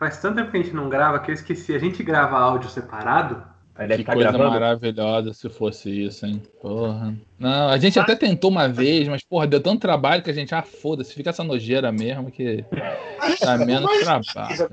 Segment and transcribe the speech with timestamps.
[0.00, 1.74] Faz tanto tempo que a gente não grava que eu esqueci.
[1.74, 3.44] A gente grava áudio separado?
[3.76, 4.50] Que tá coisa gravando.
[4.50, 6.42] maravilhosa se fosse isso, hein?
[6.60, 7.14] Porra.
[7.38, 10.54] Não, a gente até tentou uma vez, mas, porra, deu tanto trabalho que a gente,
[10.54, 12.64] ah, foda-se, fica essa nojeira mesmo que
[13.42, 14.70] dá menos trabalho.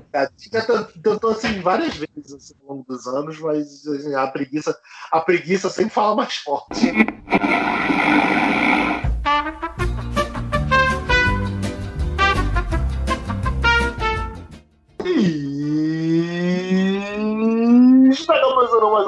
[1.02, 4.78] Tentou assim várias vezes assim, ao longo dos anos, mas assim, a preguiça,
[5.12, 6.90] a preguiça sempre fala mais forte.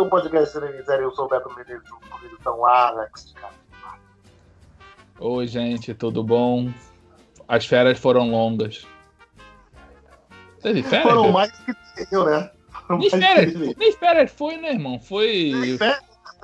[0.01, 1.03] Um podcast Cinema Série.
[1.03, 3.35] Eu sou o Beto Menezes, comigo estão Alex.
[5.19, 6.73] Oi, gente, tudo bom?
[7.47, 8.87] As férias foram longas.
[10.63, 11.09] Teve férias?
[11.09, 11.75] Foram mais que
[12.11, 12.51] eu, né?
[12.89, 14.99] Nem férias, nem férias foi, né, irmão?
[14.99, 15.79] Foi.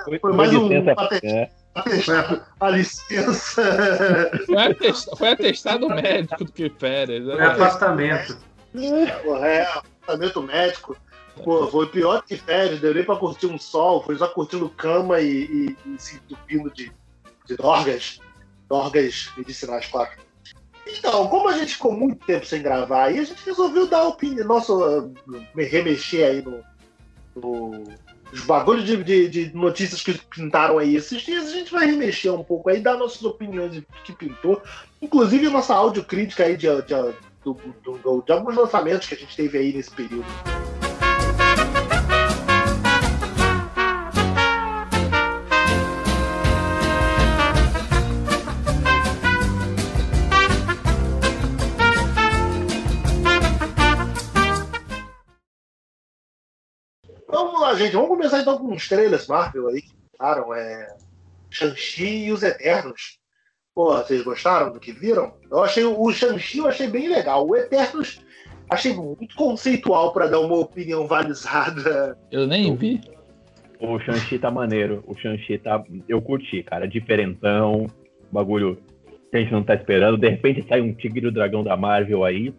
[0.05, 0.71] Foi, foi mais um.
[0.73, 1.51] É.
[2.61, 3.63] A licença.
[4.47, 7.25] Foi, atestado, foi atestado médico do que férias.
[7.25, 8.39] Foi afastamento.
[8.75, 10.97] É, afastamento médico.
[11.43, 15.21] Pô, foi pior que férias, deu nem pra curtir um sol, foi só curtindo cama
[15.21, 16.91] e, e, e se entupindo de,
[17.47, 18.21] de dorgas.
[18.69, 20.11] Dorgas medicinais, claro.
[20.87, 24.47] Então, como a gente ficou muito tempo sem gravar, aí a gente resolveu dar opinião,
[24.47, 25.13] nosso,
[25.57, 26.63] remexer aí no,
[27.35, 27.85] no
[28.33, 32.33] os bagulhos de, de, de, notícias que pintaram aí esses dias, a gente vai remexer
[32.33, 34.61] um pouco aí, dar nossas opiniões de que pintou.
[35.01, 39.73] Inclusive nossa audiocrítica aí de, de, de, de alguns lançamentos que a gente teve aí
[39.73, 40.27] nesse período.
[57.29, 57.93] Vamos lá, gente.
[57.93, 60.55] Vamos começar então com os trailers Marvel aí que passaram.
[60.55, 60.97] É...
[61.51, 63.19] Shang-Chi e os Eternos.
[63.75, 65.35] Pô, vocês gostaram do que viram?
[65.51, 67.47] Eu achei o Shang-Chi eu achei bem legal.
[67.47, 68.21] O Eternos
[68.71, 72.17] achei muito conceitual para dar uma opinião valizada.
[72.31, 73.01] Eu nem vi.
[73.81, 75.05] O Shang-Chi tá maneiro.
[75.07, 75.83] O Shang-Chi tá.
[76.09, 76.89] Eu curti, cara.
[76.89, 77.87] Diferentão.
[78.31, 78.79] Bagulho
[79.31, 80.17] que a gente não tá esperando.
[80.17, 82.55] De repente sai um Tigre do Dragão da Marvel aí.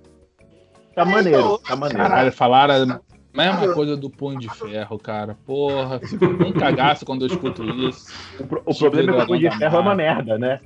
[0.93, 2.03] Tá maneiro, então, tá maneiro.
[2.03, 2.99] Caralho, falaram
[3.33, 5.37] Mesma coisa do Punho de Ferro, cara.
[5.45, 6.01] Porra,
[6.45, 8.11] um cagaço quando eu escuto isso.
[8.39, 10.59] O, o problema é que o Punho de Ferro é uma merda, né?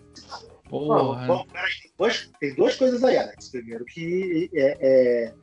[0.70, 1.28] Porra.
[1.28, 3.50] Bom, peraí, tem, duas, tem duas coisas aí, Alex.
[3.50, 5.34] Primeiro que é, é,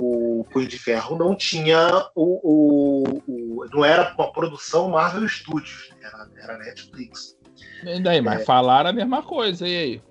[0.00, 5.90] o Punho de Ferro não tinha o, o, o, não era uma produção Marvel Studios,
[6.00, 7.36] era, era Netflix.
[7.84, 10.02] E daí, mas é, falaram a mesma coisa, e aí?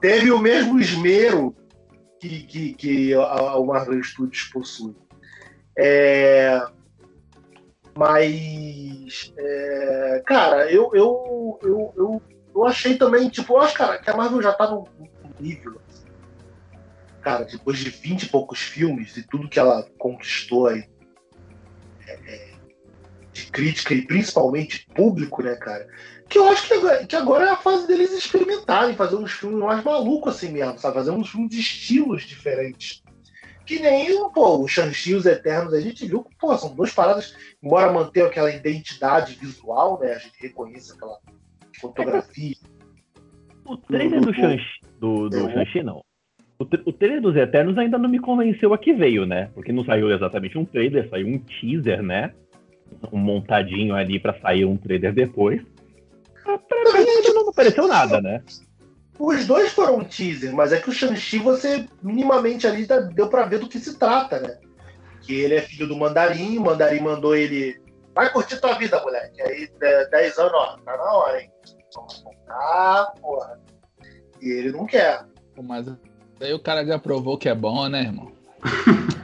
[0.00, 1.54] Teve o mesmo esmero
[2.20, 4.94] que, que, que a, o Marvel Studios possui.
[5.78, 6.66] É,
[7.96, 12.22] mas, é, cara, eu, eu, eu, eu,
[12.54, 14.84] eu, achei também, tipo, eu acho, cara, que a Marvel já tá num,
[15.40, 15.80] nível.
[17.20, 20.84] Cara, depois de 20 e poucos filmes e tudo que ela conquistou aí,
[22.06, 22.50] é, é,
[23.32, 25.88] de crítica e principalmente público, né, cara?
[26.28, 29.58] Que eu acho que agora, que agora é a fase deles experimentarem, fazer uns filmes
[29.58, 30.94] mais malucos assim mesmo, sabe?
[30.94, 33.02] Fazer uns filmes de estilos diferentes.
[33.66, 36.92] Que nem pô, o Shang-Chi e os Eternos, a gente viu que pô, são duas
[36.92, 40.12] paradas, embora mantenham aquela identidade visual, né?
[40.12, 41.18] A gente reconhece aquela
[41.80, 42.54] fotografia.
[43.64, 46.04] O trailer do, do Shang-Chi, do, do Shang-Chi não.
[46.58, 49.50] O, o trailer dos Eternos ainda não me convenceu a que veio, né?
[49.52, 52.32] Porque não saiu exatamente um trailer, saiu um teaser, né?
[53.12, 55.60] Um montadinho ali para sair um trailer depois.
[56.44, 56.56] Pra
[56.92, 58.42] mim ainda não apareceu nada, né?
[59.18, 63.46] Os dois foram um teaser, mas é que o Shang-Chi você minimamente ali deu para
[63.46, 64.58] ver do que se trata, né?
[65.22, 67.80] Que ele é filho do Mandarim, o Mandarim mandou ele.
[68.14, 69.40] Vai curtir tua vida, moleque.
[69.42, 69.68] Aí,
[70.10, 71.50] 10 anos, ó, tá na hora, hein?
[71.94, 73.60] Vamos voltar, porra.
[74.40, 75.24] E ele não quer.
[75.62, 75.86] Mas
[76.40, 78.32] aí o cara já provou que é bom, né, irmão?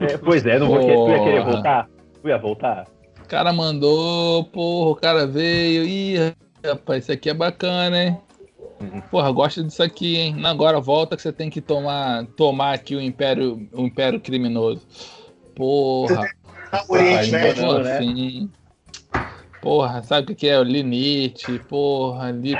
[0.00, 1.88] É, pois é, não vou querer, tu ia querer voltar?
[2.22, 2.86] Tu ia voltar?
[3.20, 5.82] O cara mandou, porra, o cara veio.
[5.84, 8.20] Ih, rapaz, isso aqui é bacana, hein?
[9.10, 10.46] Porra, gosta disso aqui, hein?
[10.46, 14.86] Agora volta que você tem que tomar, tomar aqui o Império, o Império Criminoso.
[15.54, 16.28] Porra.
[16.88, 17.96] Oriente Médio, né?
[17.96, 18.50] Assim.
[19.60, 20.58] Porra, sabe o que é?
[20.58, 22.54] O Linite, porra, ali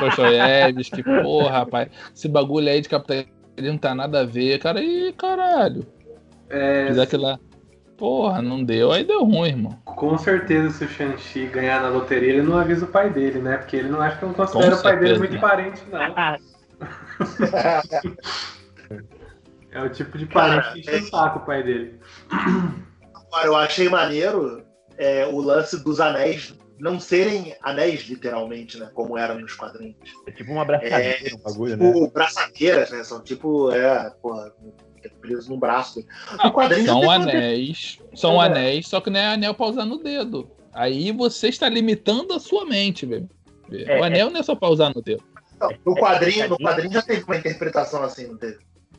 [0.00, 1.88] Dostoiévski, porra, rapaz.
[2.14, 4.80] Esse bagulho aí de capitalismo não tá nada a ver, cara.
[4.80, 5.84] Ih, caralho.
[6.48, 6.86] É...
[6.88, 7.40] Fiz aquilo lá.
[7.96, 9.80] Porra, não deu, aí deu ruim, irmão.
[9.84, 13.56] Com certeza, se o Shang-Chi ganhar na loteria, ele não avisa o pai dele, né?
[13.56, 15.98] Porque ele não acha que não considera o pai dele muito parente, não.
[19.72, 21.98] é o tipo de parente que enche o saco o pai dele.
[22.30, 24.62] Agora, eu achei maneiro
[24.98, 28.90] é, o lance dos anéis não serem anéis, literalmente, né?
[28.92, 29.96] Como eram nos quadrinhos.
[30.26, 32.10] É tipo uma braçadeira, é, um bagulho, tipo, né?
[32.12, 33.02] braçadeiras, né?
[33.02, 34.52] São tipo, é, porra,
[35.08, 36.04] que é preso no braço.
[36.42, 37.98] No quadrinho são anéis.
[38.14, 38.46] São é.
[38.46, 40.50] anéis, só que não é anel pra usar no dedo.
[40.72, 43.28] Aí você está limitando a sua mente, velho.
[43.72, 45.22] É, o anel não é só pra usar no dedo.
[45.60, 48.58] Não, no, quadrinho, no quadrinho já teve uma interpretação assim, não teve?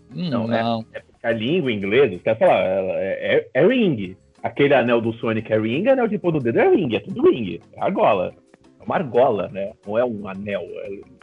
[0.10, 0.86] Não, não.
[0.94, 4.16] É, é porque a língua inglesa, quer falar, é, é, é ring.
[4.42, 7.30] Aquele anel do Sonic é ring, anel de pôr no dedo é ring, é tudo
[7.30, 7.60] ring.
[7.74, 8.34] É argola.
[8.80, 9.72] É uma argola, né?
[9.86, 10.62] Não é um anel.
[10.62, 11.17] É...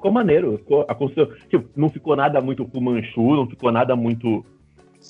[0.00, 0.56] Ficou maneiro.
[0.56, 4.42] Ficou, a construção, tipo, não ficou nada muito Fumanchu, não ficou nada muito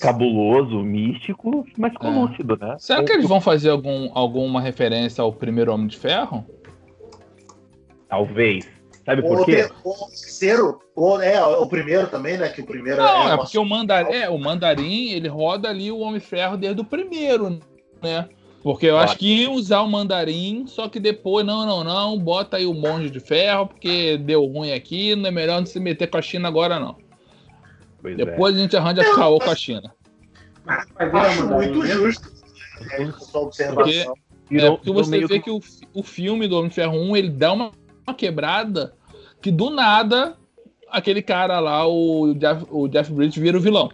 [0.01, 2.15] cabuloso, místico, mas ficou é.
[2.15, 2.75] lúcido, né?
[2.81, 6.45] Será que eles vão fazer algum, alguma referência ao primeiro Homem de Ferro?
[8.09, 8.69] Talvez.
[9.07, 9.69] Sabe por quê?
[9.85, 12.49] O terceiro, o, é, o primeiro também, né?
[12.49, 15.91] Que o primeiro Não, é, é porque o mandarim, é, o mandarim, ele roda ali
[15.93, 17.61] o Homem Ferro desde o primeiro,
[18.03, 18.29] né?
[18.63, 22.59] Porque eu acho que iam usar o mandarim, só que depois, não, não, não, bota
[22.59, 26.09] aí o monge de ferro, porque deu ruim aqui, não é melhor não se meter
[26.09, 26.97] com a China agora, não.
[28.03, 28.25] Pois é.
[28.25, 28.59] depois é.
[28.59, 29.95] a gente arranja é, caô com a China.
[30.67, 32.31] Acho muito justo.
[32.93, 33.07] É,
[33.73, 34.07] porque,
[34.53, 35.61] é, porque você vê que o,
[35.95, 37.73] o filme do Homem de Ferro 1, ele dá uma,
[38.07, 38.95] uma quebrada
[39.41, 40.37] que do nada
[40.91, 43.91] aquele cara lá, o Jeff, o Jeff Bridges, vira o vilão.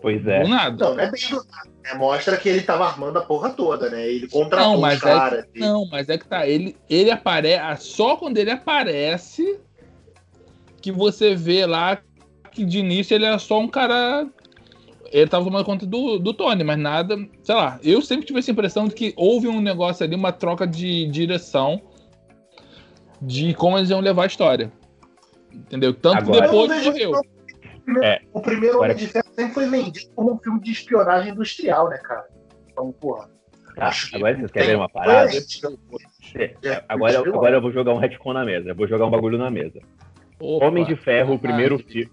[0.00, 0.42] Pois é.
[0.42, 0.84] Do nada.
[0.84, 1.77] Não, não é bem do nada.
[1.84, 4.06] É, mostra que ele tava armando a porra toda, né?
[4.06, 5.44] Ele contratou não, mas os caras.
[5.54, 6.46] É não, mas é que tá.
[6.46, 7.86] Ele, ele aparece.
[7.86, 9.58] Só quando ele aparece
[10.82, 11.98] que você vê lá
[12.52, 14.26] que de início ele era só um cara.
[15.10, 17.16] Ele tava tomando conta do, do Tony, mas nada.
[17.42, 17.78] Sei lá.
[17.82, 21.80] Eu sempre tive essa impressão de que houve um negócio ali, uma troca de direção
[23.22, 24.70] de como eles iam levar a história.
[25.52, 25.94] Entendeu?
[25.94, 27.12] Tanto Agora, depois morreu.
[28.02, 28.20] É.
[28.32, 31.98] O primeiro Homem de Ferro sempre foi vendido como um filme de espionagem industrial, né,
[31.98, 32.26] cara?
[32.70, 33.30] Então, porra.
[33.76, 35.30] Tá, agora vocês querem ver uma parada?
[36.34, 38.70] É, agora, agora eu vou jogar um retcon na mesa.
[38.70, 39.78] Eu vou jogar um bagulho na mesa.
[40.40, 42.10] Opa, Homem de Ferro, o primeiro filme.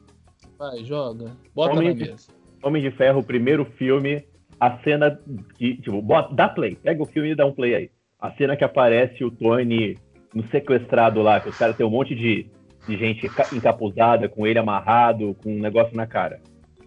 [0.59, 1.35] Vai, joga.
[1.55, 2.27] Bota Homem na mesa.
[2.61, 4.23] Homem de Ferro, o primeiro filme.
[4.59, 5.19] A cena
[5.57, 5.77] que.
[5.77, 6.75] Tipo, bota, dá play.
[6.75, 7.91] Pega o filme e dá um play aí.
[8.19, 9.97] A cena que aparece o Tony
[10.33, 12.47] no sequestrado lá, que os caras têm um monte de,
[12.87, 16.39] de gente encapuzada, com ele amarrado, com um negócio na cara.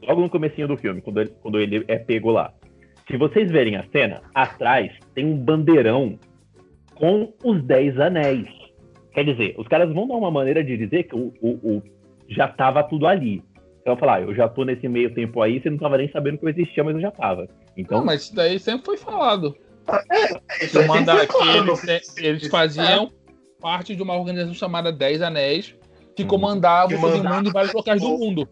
[0.02, 2.52] Logo no comecinho do filme, quando ele, quando ele é pego lá.
[3.10, 6.18] Se vocês verem a cena, atrás tem um bandeirão
[6.94, 8.48] com os Dez Anéis.
[9.12, 11.82] Quer dizer, os caras vão dar uma maneira de dizer que o, o, o
[12.28, 13.42] já estava tudo ali.
[13.80, 16.36] Então, falar, ah, eu já tô nesse meio tempo aí, você não tava nem sabendo
[16.36, 17.48] que eu existia, mas eu já tava.
[17.76, 19.56] Então, não, mas isso daí sempre foi falado.
[20.12, 23.10] É, isso mandar aqui, eles, eles faziam
[23.60, 25.74] parte de uma organização chamada Dez Anéis,
[26.14, 26.26] que hum.
[26.26, 28.46] comandava todo mundo em vários locais do mundo.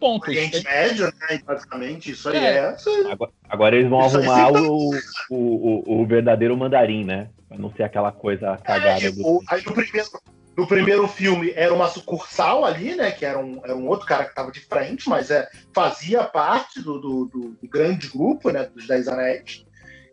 [0.00, 0.28] Ponto.
[0.28, 1.40] Oriente Médio, né?
[1.44, 2.56] Basicamente, isso aí é.
[2.56, 3.12] é...
[3.12, 4.90] Agora, agora, eles vão isso arrumar o,
[5.30, 7.28] o, o, o, verdadeiro mandarim, né?
[7.46, 9.06] Pra não ser aquela coisa cagada.
[9.06, 9.42] É, do...
[9.48, 10.08] Aí no primeiro,
[10.56, 13.10] no primeiro filme era uma sucursal ali, né?
[13.10, 16.80] Que era um, era um outro cara que estava de frente, mas é, fazia parte
[16.80, 18.64] do, do, do, do grande grupo, né?
[18.64, 19.66] Dos Dez Anéis.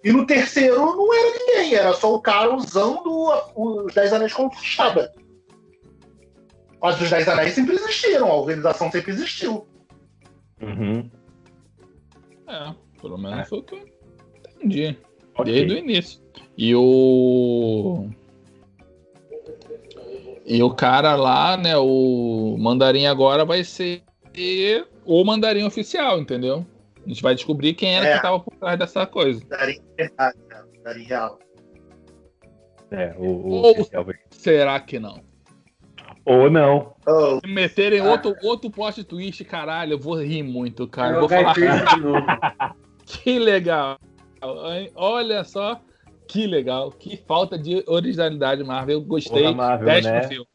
[0.03, 3.09] E no terceiro não era ninguém, era só o cara usando
[3.55, 5.13] os Dez Anéis como fachada.
[6.81, 9.65] Mas os Dez Anéis sempre existiram, a organização sempre existiu.
[10.61, 11.09] Uhum.
[12.47, 13.45] É, pelo menos é.
[13.45, 13.87] foi o que eu
[14.55, 14.97] entendi.
[15.37, 15.53] Okay.
[15.53, 16.21] Desde o início.
[16.57, 18.09] E o.
[20.45, 21.77] E o cara lá, né?
[21.77, 24.03] O mandarim agora vai ser
[25.05, 26.65] o mandarim oficial, entendeu?
[27.05, 28.11] A gente vai descobrir quem era é.
[28.11, 29.41] que estava por trás dessa coisa.
[29.47, 30.37] Daria verdade,
[30.83, 31.39] daria real.
[32.91, 33.75] É, o, o Ou
[34.31, 35.21] será que não?
[36.27, 36.93] Ou não.
[37.07, 37.39] Oh.
[37.39, 38.11] Se meterem ah.
[38.11, 41.15] outro, outro plot twist, caralho, eu vou rir muito, cara.
[41.15, 41.55] Eu vou falar.
[43.07, 43.97] que legal.
[44.93, 45.79] Olha só,
[46.27, 46.91] que legal.
[46.91, 48.99] Que falta de originalidade, Marvel.
[48.99, 49.43] Eu gostei.
[49.43, 50.23] Porra, Marvel, né?
[50.23, 50.47] filme.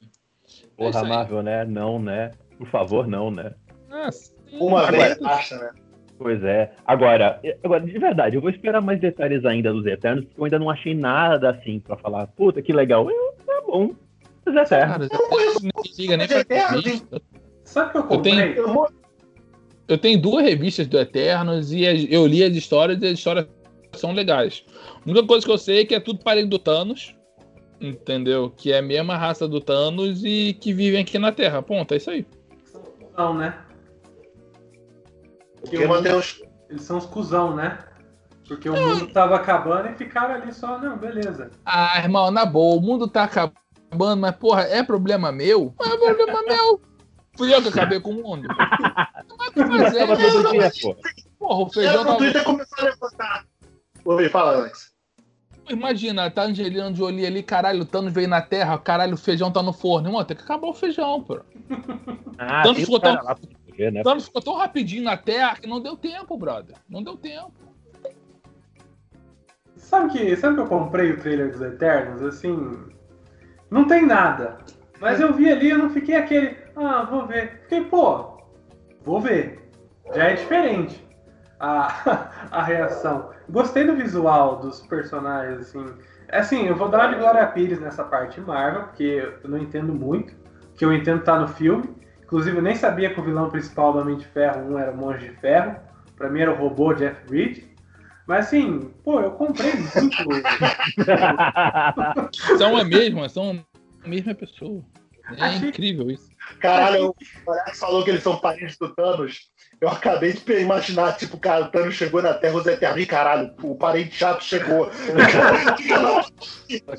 [0.77, 1.65] Porra, é Marvel, né?
[1.65, 2.33] Não, né?
[2.59, 3.55] Por favor, não, né?
[3.91, 4.11] Ah,
[4.53, 5.71] Uma vez, acha, né?
[6.19, 6.71] Pois é.
[6.85, 10.59] Agora, agora, de verdade, eu vou esperar mais detalhes ainda dos Eternos, porque eu ainda
[10.59, 13.11] não achei nada assim pra falar, puta, que legal.
[13.11, 13.95] Eu, tá bom.
[14.47, 15.09] Os Eternos.
[15.09, 17.23] Cara, eu liga nem pra revista.
[17.65, 18.35] Sabe que eu comprei?
[18.35, 18.87] Eu tenho,
[19.89, 23.47] eu tenho duas revistas do Eternos e eu li as histórias e as histórias
[23.93, 24.65] são legais.
[25.05, 27.15] A única coisa que eu sei é que é tudo parente do Thanos,
[27.81, 28.51] entendeu?
[28.51, 31.63] Que é a mesma raça do Thanos e que vivem aqui na Terra.
[31.63, 32.27] Ponto, é isso aí.
[33.17, 33.59] Não, né?
[35.61, 36.43] Porque Mateus...
[36.69, 37.79] Eles são os cuzão, né?
[38.49, 41.51] Porque o mundo tava acabando e ficaram ali só, não, beleza.
[41.67, 43.57] Ah, irmão, na boa, o mundo tá acabando,
[43.93, 45.75] mas porra, é problema meu?
[45.79, 46.81] Não é problema meu.
[47.37, 48.47] Fui eu que acabei com o mundo.
[48.49, 50.17] Não é que fazer, né?
[50.17, 50.97] todo dia, porra.
[51.39, 52.19] porra, o feijão tava...
[52.19, 53.47] Twitter começou a levantar.
[54.05, 54.93] Oi, fala, Alex.
[55.69, 59.63] Imagina, tá Angelina Jolie ali, caralho, o Thanos veio na Terra, caralho, o feijão tá
[59.63, 60.09] no forno.
[60.09, 61.41] Irmão, tem que acabar o feijão, pô.
[62.37, 63.17] Ah, Thanos ficou tão...
[63.77, 64.01] Ver, né?
[64.01, 66.77] O Thanos ficou tão rapidinho na Terra que não deu tempo, brother.
[66.89, 67.53] Não deu tempo.
[69.77, 72.23] Sabe que, sabe que eu comprei o trailer dos Eternos?
[72.23, 72.77] Assim,
[73.73, 74.59] não tem nada.
[75.01, 77.63] Mas eu vi ali, eu não fiquei aquele, ah, vou ver.
[77.63, 78.39] Fiquei, pô,
[79.03, 79.69] vou ver.
[80.15, 81.05] Já é diferente
[81.59, 83.31] a, a reação.
[83.49, 85.87] Gostei do visual dos personagens, assim.
[86.29, 89.59] É assim, eu vou dar uma de Glória Pires nessa parte Marvel, porque eu não
[89.59, 90.33] entendo muito.
[90.33, 91.97] O que eu entendo tá no filme.
[92.23, 94.97] Inclusive, eu nem sabia que o vilão principal do Homem de Ferro 1 era o
[94.97, 95.77] Monge de Ferro.
[96.17, 97.72] Pra mim era o robô Jeff Bridges.
[98.27, 100.17] Mas assim, pô, eu comprei muito.
[102.57, 103.65] são a mesma, são
[104.05, 104.85] a mesma pessoa.
[105.39, 105.69] É Achei...
[105.69, 106.31] incrível isso.
[106.61, 107.15] Caralho,
[107.47, 109.51] o Alex falou que eles são parentes do Thanos.
[109.81, 113.75] Eu acabei de imaginar, tipo, cara, o Thanos chegou na Terra, os Eternos, caralho, o
[113.75, 114.91] parente chato chegou.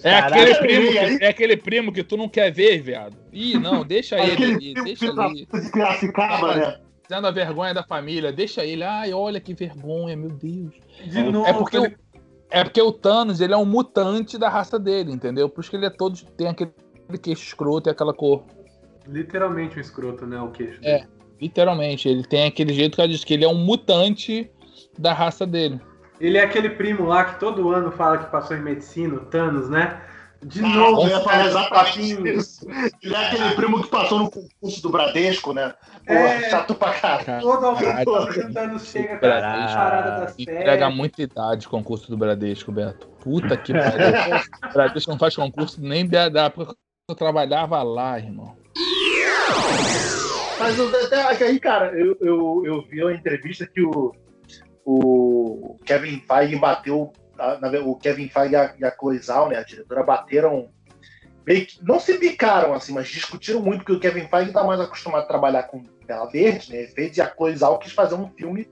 [0.04, 3.16] é, aquele primo que, é aquele primo que tu não quer ver, viado.
[3.32, 5.48] Ih, não, deixa ele ali, deixa ele.
[5.52, 6.80] Desgraçado, né?
[7.08, 8.84] Sendo a vergonha da família, deixa ele.
[8.84, 10.74] Ai, olha que vergonha, meu Deus.
[11.06, 11.48] De é, novo.
[11.48, 11.98] É porque, ele...
[12.50, 15.50] é porque o Thanos, ele é um mutante da raça dele, entendeu?
[15.50, 16.16] Por isso que ele é todo.
[16.38, 16.72] tem aquele
[17.22, 18.44] queixo escroto e aquela cor.
[19.08, 20.40] Literalmente um escroto, né?
[20.40, 20.80] O queixo.
[20.82, 21.00] É.
[21.00, 21.14] Dele.
[21.42, 24.50] Literalmente, ele tem aquele jeito que ela diz que ele é um mutante
[24.98, 25.82] da raça dele.
[26.22, 29.70] Ele é aquele primo lá que todo ano fala que passou em medicina, o Thanos,
[29.70, 30.02] né?
[30.46, 32.68] De ah, novo, eu ia falar exatamente isso.
[33.02, 35.74] Ele é aquele primo que passou no concurso do Bradesco, né?
[36.06, 37.42] Pô, é, chato pra caralho.
[37.42, 40.44] Todo o Thanos chega com a parada da série.
[40.44, 43.08] Entrega muita idade o concurso do Bradesco, Beto.
[43.20, 44.38] Puta que pariu.
[44.70, 46.76] o Bradesco não faz concurso nem da época que
[47.10, 48.56] eu trabalhava lá, irmão.
[50.60, 54.14] Mas até aí, cara, eu, eu, eu vi uma entrevista que o,
[54.86, 57.12] o Kevin Feige bateu.
[57.86, 60.70] O Kevin Feige e a, e a Cloizal, né, a diretora, bateram.
[61.46, 65.24] Que, não se bicaram assim, mas discutiram muito, porque o Kevin Feige está mais acostumado
[65.24, 66.88] a trabalhar com tela verde, né?
[66.88, 68.68] Fez e a Cloizal quis fazer um filme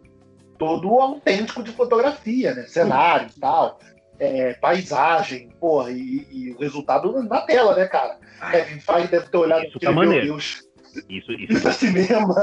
[0.57, 2.63] todo autêntico de fotografia, né?
[2.67, 3.79] Cenário e tal.
[4.17, 8.17] É, paisagem, porra, e, e, o resultado na tela, né, cara?
[8.51, 10.71] Kevin Feige deve ter olhado aquilo tá meu Deus
[11.09, 12.35] isso, isso, isso é cinema.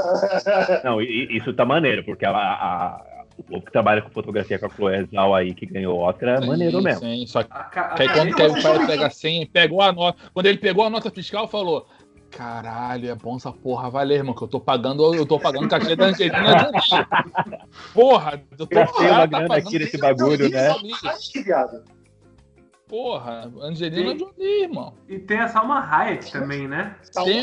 [0.83, 4.69] Não, isso tá maneiro, porque a, a, o povo que trabalha com fotografia com a
[4.69, 7.01] Chloé Zal aí, que ganhou outra, é maneiro mesmo.
[7.01, 10.19] Sim, só que, aí quando o pai pega assim, pegou a nota.
[10.33, 11.87] Quando ele pegou a nota fiscal, falou.
[12.29, 15.95] Caralho, é bom essa porra valer, irmão, que eu tô pagando, eu tô pagando cachê
[15.95, 17.07] da Angelina Jolie.
[17.91, 20.69] Porra, eu tô Gastei uma grana aqui nesse bagulho, né?
[22.87, 24.93] Porra, Angelina tem, Jolie, irmão.
[25.07, 26.95] E tem a Salma Hayek também, né?
[27.25, 27.41] Tem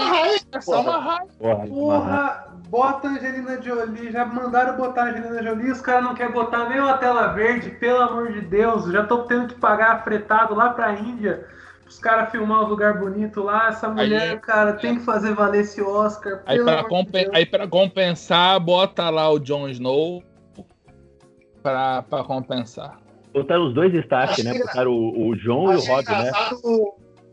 [0.60, 1.36] Salma Hayek.
[1.36, 4.12] Porra, porra bota a Angelina Jolie.
[4.12, 7.70] Já mandaram botar a Angelina Jolie, os caras não querem botar nem uma tela verde,
[7.70, 8.90] pelo amor de Deus.
[8.92, 11.46] Já tô tendo que pagar fretado lá pra Índia.
[11.86, 15.60] Os caras filmar um lugar bonito lá, essa mulher, aí, cara, tem que fazer valer
[15.60, 16.42] esse Oscar.
[16.44, 20.20] Aí pra, compen aí pra compensar, bota lá o Jon Snow
[21.62, 22.98] pra, pra compensar.
[23.32, 24.58] Botaram os dois Stark, né?
[24.58, 26.32] Botaram o, o João e o Rob, né?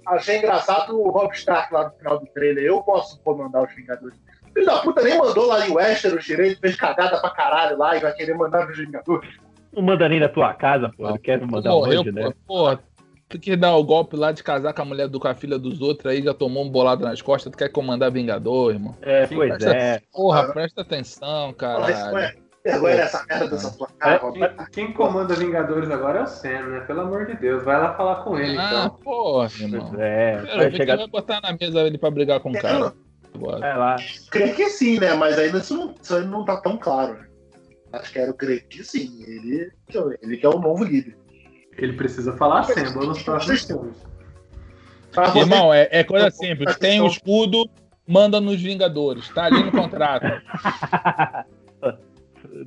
[0.05, 2.65] Achei engraçado o Rob Stark lá no final do trailer.
[2.65, 4.19] Eu posso comandar os Vingadores.
[4.53, 7.99] Filho da puta nem mandou lá em Westeros direito, fez cagada pra caralho lá e
[7.99, 9.29] vai querer mandar os Vingadores.
[9.73, 11.07] Não manda nem na tua casa, pô.
[11.07, 12.31] Não quero mandar Morreu, longe, né?
[12.45, 12.77] Pô,
[13.27, 15.57] tu quer dar o golpe lá de casar com a mulher do com a filha
[15.57, 18.95] dos outros aí, já tomou um bolado nas costas, tu quer comandar Vingador, irmão?
[19.01, 20.01] É, Sim, pois presta, é.
[20.11, 21.87] Porra, presta atenção, cara.
[22.63, 26.79] Vergonha nessa merda dessa tua cara, quem, quem, comanda Vingadores agora é o Sam, né?
[26.81, 28.97] Pelo amor de Deus, vai lá falar com ele, ah, então.
[29.03, 29.91] porra, irmão.
[29.99, 30.95] É, vai, chegar...
[30.95, 32.93] vai botar na mesa ele pra brigar com o cara.
[33.35, 33.95] Vai lá.
[34.29, 35.13] Creio que sim, né?
[35.13, 37.13] Mas ainda isso não, isso não tá tão claro.
[37.13, 37.27] Né?
[37.93, 39.23] Acho que era o creio que sim.
[39.25, 39.71] Ele,
[40.21, 41.17] ele que é o novo líder.
[41.77, 43.97] Ele precisa falar Sam nos próximos filmes.
[45.35, 46.75] Irmão, é, é coisa simples.
[46.77, 47.69] Tem o escudo,
[48.07, 49.29] manda nos Vingadores.
[49.29, 50.25] Tá ali no contrato.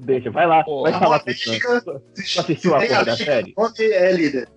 [0.00, 1.30] Deixa, vai lá, Pô, vai falar o
[2.40, 3.52] assistiu a porra da série?
[3.56, 4.48] Onde é líder?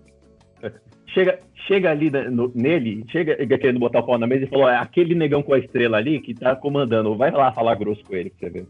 [1.14, 4.78] Chega, chega ali no, nele, chega querendo botar o pau na mesa e falou: é
[4.78, 8.30] aquele negão com a estrela ali que tá comandando, vai lá falar grosso com ele
[8.30, 8.68] pra você ver.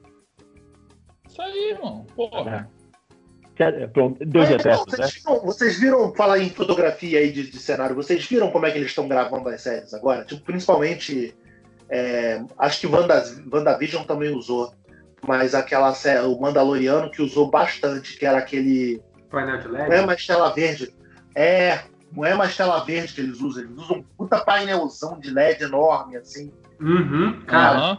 [1.27, 2.05] Isso aí, irmão.
[2.15, 2.69] Porra.
[2.75, 3.88] É.
[3.88, 5.08] Pronto, deu de vocês, né?
[5.13, 8.77] viram, vocês viram, falar em fotografia aí de, de, cenário, vocês viram como é que
[8.77, 10.24] eles estão gravando as séries agora?
[10.24, 11.36] Tipo, principalmente,
[11.89, 14.72] é, acho que Wanda, WandaVision também usou
[15.25, 19.01] mas aquela série, o Mandaloriano que usou bastante, que era aquele.
[19.29, 19.89] Painel de LED?
[19.89, 20.93] Não é mais tela verde.
[21.36, 21.79] É,
[22.11, 25.63] não é mais tela verde que eles usam, eles usam um puta painelzão de LED
[25.63, 26.51] enorme, assim.
[26.79, 27.91] Uhum, cara.
[27.91, 27.97] Uhum.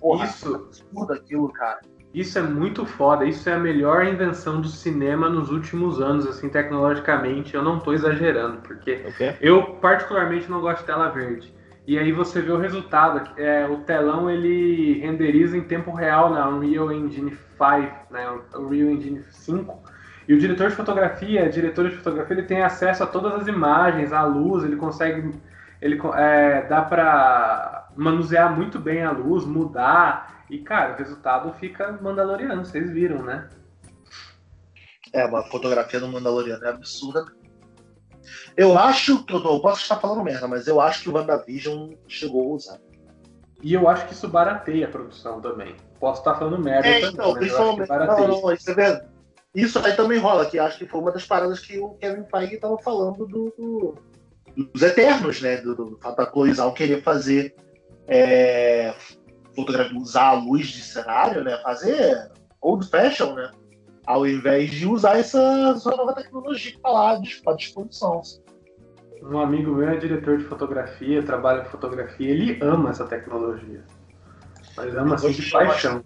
[0.00, 0.68] Porra, isso.
[1.10, 1.80] Aquilo, cara.
[2.14, 3.24] Isso é muito foda.
[3.24, 7.54] Isso é a melhor invenção do cinema nos últimos anos, assim, tecnologicamente.
[7.54, 9.36] Eu não tô exagerando, porque okay.
[9.40, 11.52] eu particularmente não gosto de tela verde.
[11.86, 13.30] E aí você vê o resultado.
[13.36, 19.24] É, o telão ele renderiza em tempo real na Unreal Engine 5, né, Unreal Engine
[19.30, 19.82] 5.
[20.32, 24.14] E o diretor de fotografia, diretor de fotografia, ele tem acesso a todas as imagens,
[24.14, 25.30] a luz, ele consegue,
[25.78, 31.98] ele é, dá para manusear muito bem a luz, mudar e cara, o resultado fica
[32.00, 33.46] Mandaloriano, vocês viram, né?
[35.12, 37.26] É, uma fotografia do Mandaloriano é absurda.
[38.56, 42.54] Eu acho eu posso estar falando merda, mas eu acho que o WandaVision chegou a
[42.54, 42.78] usar.
[43.62, 45.76] E eu acho que isso barateia a produção também.
[46.00, 48.28] Posso estar falando merda É, também, então, mas eu acho que barateia.
[48.28, 49.11] Não, não, isso é verdade.
[49.54, 52.54] Isso aí também rola, que acho que foi uma das paradas que o Kevin Feige
[52.54, 53.94] estava falando do, do-
[54.72, 55.58] dos Eternos, né?
[55.58, 57.54] Do, do fato da Chloe Zhao querer fazer
[58.08, 58.94] é,
[59.54, 61.58] fotografia, usar a luz de cenário, né?
[61.62, 62.30] Fazer
[62.62, 63.50] old fashion, né?
[64.06, 68.20] Ao invés de usar essa, essa nova tecnologia que está lá à disposição.
[69.22, 73.84] Um amigo meu é diretor de fotografia, trabalha com fotografia, ele ama essa tecnologia.
[74.76, 76.02] Mas ama assim de paixão.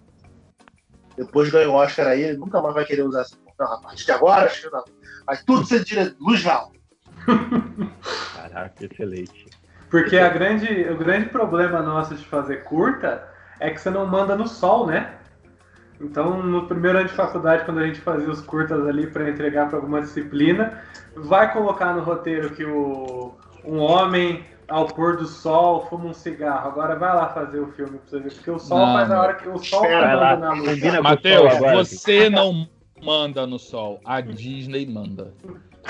[1.17, 3.35] Depois ganhou o Oscar aí, ele nunca mais vai querer usar essa.
[3.59, 4.83] Não, a partir de agora, acho que não.
[5.25, 6.15] vai tudo ser dire...
[6.19, 6.71] luz real.
[8.35, 9.47] Caraca, excelente.
[9.89, 13.27] Porque a grande, o grande problema nosso de fazer curta
[13.59, 15.15] é que você não manda no sol, né?
[15.99, 19.67] Então, no primeiro ano de faculdade, quando a gente fazia os curtas ali para entregar
[19.67, 20.83] para alguma disciplina,
[21.15, 23.33] vai colocar no roteiro que o,
[23.63, 26.69] um homem ao pôr do sol fuma um cigarro.
[26.69, 29.15] Agora vai lá fazer o filme pra você ver, porque o sol Não, faz a
[29.15, 29.21] não.
[29.21, 30.99] hora que o sol Espera tá lá, na luz.
[31.01, 32.67] Matheus, agora, você não
[33.01, 33.99] manda no sol.
[34.03, 35.33] A Disney manda.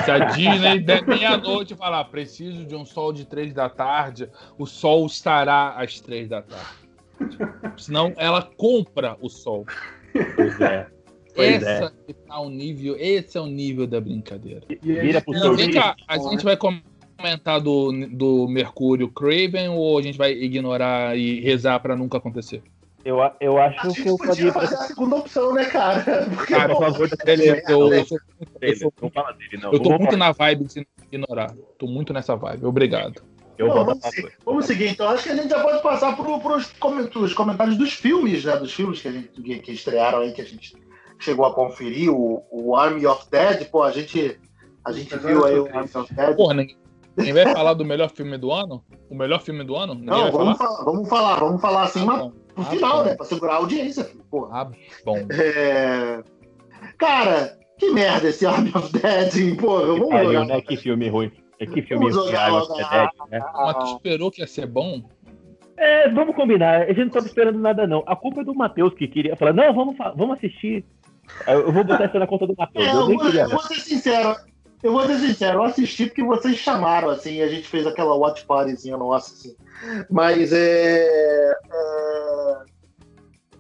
[0.04, 4.30] Se a Disney der meia-noite e falar, preciso de um sol de três da tarde,
[4.58, 6.78] o sol estará às três da tarde.
[7.78, 9.66] Senão ela compra o sol.
[10.36, 10.88] Pois é.
[11.36, 14.64] Pois Essa que tá o nível, esse é o nível da brincadeira.
[14.84, 16.58] E a Vira pro seu Não, vem cá, a gente vai
[17.18, 22.62] comentar do, do Mercúrio Craven ou a gente vai ignorar e rezar pra nunca acontecer?
[23.04, 26.28] Eu, eu acho A que gente eu podia fazer a segunda opção, né, cara?
[26.36, 28.20] Porque, Cara, por favor, eu, eu, sou-
[28.62, 29.72] eu, sou- não fala dele, não.
[29.72, 31.54] eu tô muito na vibe de ignorar.
[31.78, 32.66] Tô muito nessa vibe.
[32.66, 33.22] Obrigado.
[33.58, 35.10] Eu vou vamos, seguir, vamos seguir, então.
[35.10, 38.56] Acho que a gente já pode passar para os comentários dos filmes, né?
[38.58, 40.76] Dos filmes que, a gente, que, que estrearam aí, que a gente
[41.18, 42.12] chegou a conferir.
[42.12, 44.38] O, o Army of Dead, pô, a gente,
[44.86, 46.36] a gente viu aí o Army of Dead.
[46.36, 46.78] Porra, ninguém,
[47.18, 48.84] ninguém vai falar do melhor filme do ano?
[49.10, 49.94] O melhor filme do ano?
[49.96, 50.70] Ninguém Não, vamos falar?
[50.76, 53.04] falar, vamos falar, vamos falar assim, Ah, mas Ah, final, bom.
[53.04, 53.16] né?
[53.16, 54.62] Pra segurar a audiência, filho, porra.
[54.62, 54.72] Ah,
[55.06, 55.18] bom.
[55.32, 56.24] É...
[56.98, 59.56] Cara, que merda esse Army of Dead, hein?
[59.56, 60.46] Pô, vamos Pariu, jogar.
[60.46, 60.62] né?
[60.62, 61.32] Que filme ruim.
[61.60, 63.40] Que filme ruim, jogar Arma logo of the na- Dead, né?
[63.54, 65.02] Mas tu esperou que ia ser bom?
[65.78, 66.82] É, vamos combinar.
[66.84, 68.04] A gente não tava esperando nada, não.
[68.08, 70.84] A culpa é do Matheus que queria falar, não, vamos, vamos assistir.
[71.46, 72.86] Eu vou botar isso na conta do Matheus.
[72.88, 74.36] É, eu eu vou ser sincero.
[74.88, 78.16] Eu vou ser sincero, eu assisti porque vocês chamaram, assim, e a gente fez aquela
[78.16, 79.54] watch partyzinha nossa, assim.
[80.10, 82.58] Mas é, é,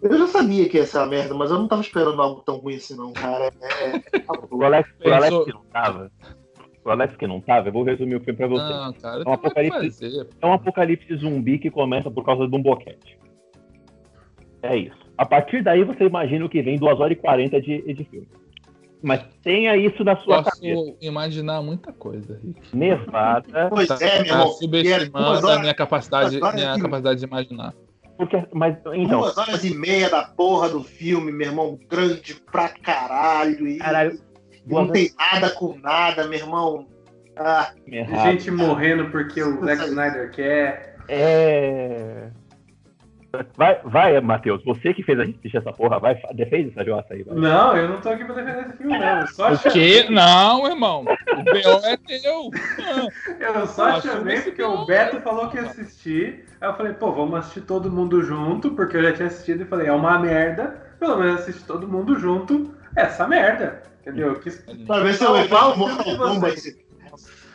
[0.01, 2.55] Eu já sabia que ia ser uma merda, mas eu não tava esperando algo tão
[2.55, 3.51] ruim assim, não, cara.
[3.61, 4.01] É...
[4.49, 6.11] O Alex, o Alex Pensou- que não tava.
[6.85, 8.73] O Alex que não tava, eu vou resumir o filme pra você.
[8.73, 9.79] Não, cara, É um apocalipse.
[9.99, 10.29] fazer.
[10.41, 13.19] É um apocalipse zumbi que começa por causa de um boquete.
[14.63, 14.97] É isso.
[15.17, 18.29] A partir daí você imagina o que vem 2 horas e 40 de, de filme.
[19.01, 20.95] Mas tenha isso na sua Posso cabeça.
[21.01, 22.75] imaginar muita coisa, Rick.
[22.75, 23.67] Nevada.
[23.69, 24.45] Pois Tá, é, meu tá irmão.
[24.45, 27.73] Duas subestimando a minha capacidade, minha de- capacidade de imaginar.
[28.17, 32.67] Porque, mas, então, Duas horas e meia da porra do filme, meu irmão, grande pra
[32.69, 33.67] caralho.
[33.67, 34.19] E, Caralho,
[34.65, 36.87] não tem nada com nada, meu irmão.
[37.35, 38.31] Ah, errado.
[38.31, 40.95] Gente morrendo porque o Zack Snyder quer.
[41.07, 42.31] É.
[43.55, 47.13] Vai, vai, Matheus, você que fez a gente assistir essa porra, vai, defende essa jossa
[47.13, 47.35] aí, vai.
[47.35, 49.19] Não, eu não tô aqui pra defender esse filme, não.
[49.21, 50.07] Eu só, O quê?
[50.09, 51.01] Não, irmão.
[51.01, 51.77] O B.O.
[51.85, 52.49] é teu.
[53.39, 54.85] eu só Ah, chamei porque o.
[54.85, 56.45] Beto falou que ia assistir.
[56.61, 59.65] Aí eu falei, pô, vamos assistir todo mundo junto, porque eu já tinha assistido e
[59.65, 60.81] falei, é uma merda.
[60.99, 63.83] Pelo menos assiste todo mundo junto essa merda.
[64.01, 64.29] Entendeu?
[64.29, 66.86] Eu quis- pra ver se eu eu falo gosto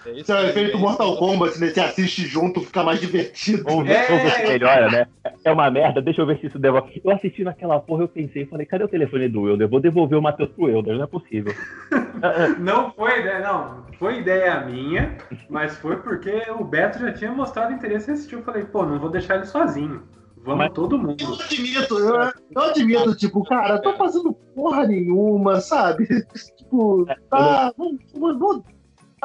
[0.02, 0.26] Vocês.
[0.26, 1.68] Se é o efeito Mortal Kombat, né?
[1.68, 3.64] Você assiste junto, fica mais divertido.
[3.84, 4.06] Ver, É.
[4.22, 5.06] ver se melhora, né?
[5.44, 7.00] É uma merda, deixa eu ver se isso devolve.
[7.04, 9.68] Eu assisti naquela porra, eu pensei, falei, cadê o telefone do Wilder?
[9.68, 11.52] Vou devolver o Matheus pro Wilder, não é possível.
[12.60, 13.82] Não foi ideia, não.
[13.98, 15.16] Foi ideia minha,
[15.50, 18.34] mas foi porque o Beto já tinha mostrado interesse em assistir.
[18.36, 20.02] Eu falei, pô, não vou deixar ele sozinho.
[20.44, 21.16] Vamos Mas- todo mundo.
[21.22, 22.16] Eu admito, eu,
[22.54, 26.06] eu admito, tipo, cara, tô fazendo porra nenhuma, sabe?
[26.58, 27.72] tipo, tá.
[27.76, 28.64] Vou, vou- vou-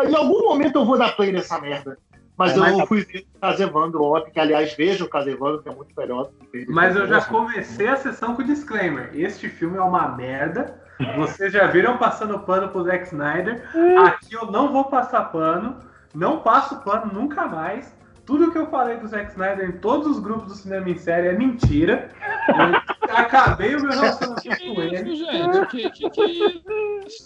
[0.03, 1.97] em algum momento eu vou dar play nessa merda.
[2.37, 5.63] Mas É, mas eu tá- fui ver o Casevandro ontem, que aliás vejo o Casevandro,
[5.63, 6.25] que é muito melhor.
[6.25, 6.67] do que ele.
[6.69, 9.09] Mas eu já comecei a sessão com disclaimer.
[9.13, 10.79] Este filme é uma merda.
[11.15, 13.63] Vocês já viram passando pano pro Zack Snyder.
[14.05, 15.77] Aqui eu não vou passar pano.
[16.13, 17.95] Não passo pano nunca mais.
[18.25, 21.27] tudo que eu falei do Zack Snyder em todos os grupos do cinema em série
[21.29, 22.09] é mentira.
[22.49, 22.55] Eu
[23.09, 25.15] acabei o meu relacionamento com ele.
[25.15, 25.67] gente?
[25.67, 26.61] Que, que, que...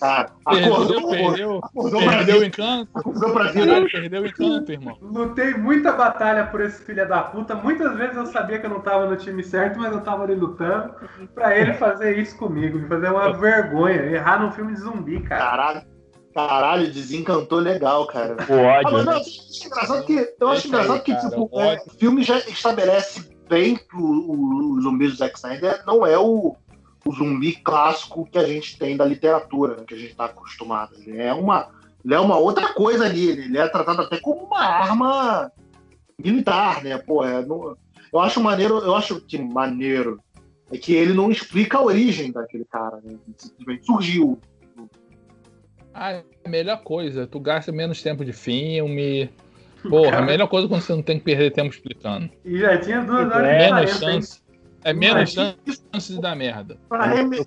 [0.02, 2.90] Ah, Perdeu, acordou, perdeu, acordou pra perdeu o encanto.
[2.94, 3.82] Acordou pra vida.
[3.92, 4.98] Perdeu o encanto, irmão.
[5.02, 7.56] Lutei muita batalha por esse filho da puta.
[7.56, 10.36] Muitas vezes eu sabia que eu não tava no time certo, mas eu tava ali
[10.36, 10.94] lutando
[11.34, 15.42] pra ele fazer isso comigo, me fazer uma vergonha, errar num filme de zumbi, cara.
[15.42, 15.82] Caralho,
[16.34, 18.36] caralho, desencantou legal, cara.
[18.50, 19.18] O ódio, Ah, mas não, né?
[19.18, 22.38] eu acho engraçado que, eu acho engraçado aí, que cara, tipo, é, o filme já
[22.40, 24.32] estabelece bem que o,
[24.78, 26.56] o, zumbi do Zack Snyder não é o,
[27.06, 30.96] o zumbi clássico que a gente tem da literatura, né, que a gente está acostumado.
[30.96, 31.68] Ele é uma,
[32.04, 35.52] ele é uma outra coisa ali, ele, ele é tratado até como uma arma
[36.18, 36.98] militar, né?
[36.98, 37.76] Pô, é, não-
[38.14, 40.22] eu acho maneiro, eu acho que maneiro
[40.72, 43.12] é que ele não explica a origem daquele cara, né?
[43.12, 44.40] Ele simplesmente surgiu.
[45.94, 47.28] Ah, é a melhor coisa.
[47.28, 49.30] Tu gasta menos tempo de filme.
[49.90, 52.30] Porra, a melhor coisa é quando você não tem que perder tempo explicando.
[52.46, 54.00] E já tinha duas horas É, Menos 40, hein?
[54.22, 54.42] chance.
[54.84, 55.56] É menos Imagina
[55.94, 56.78] chance de dar merda.
[56.90, 57.46] Pra, pra remeter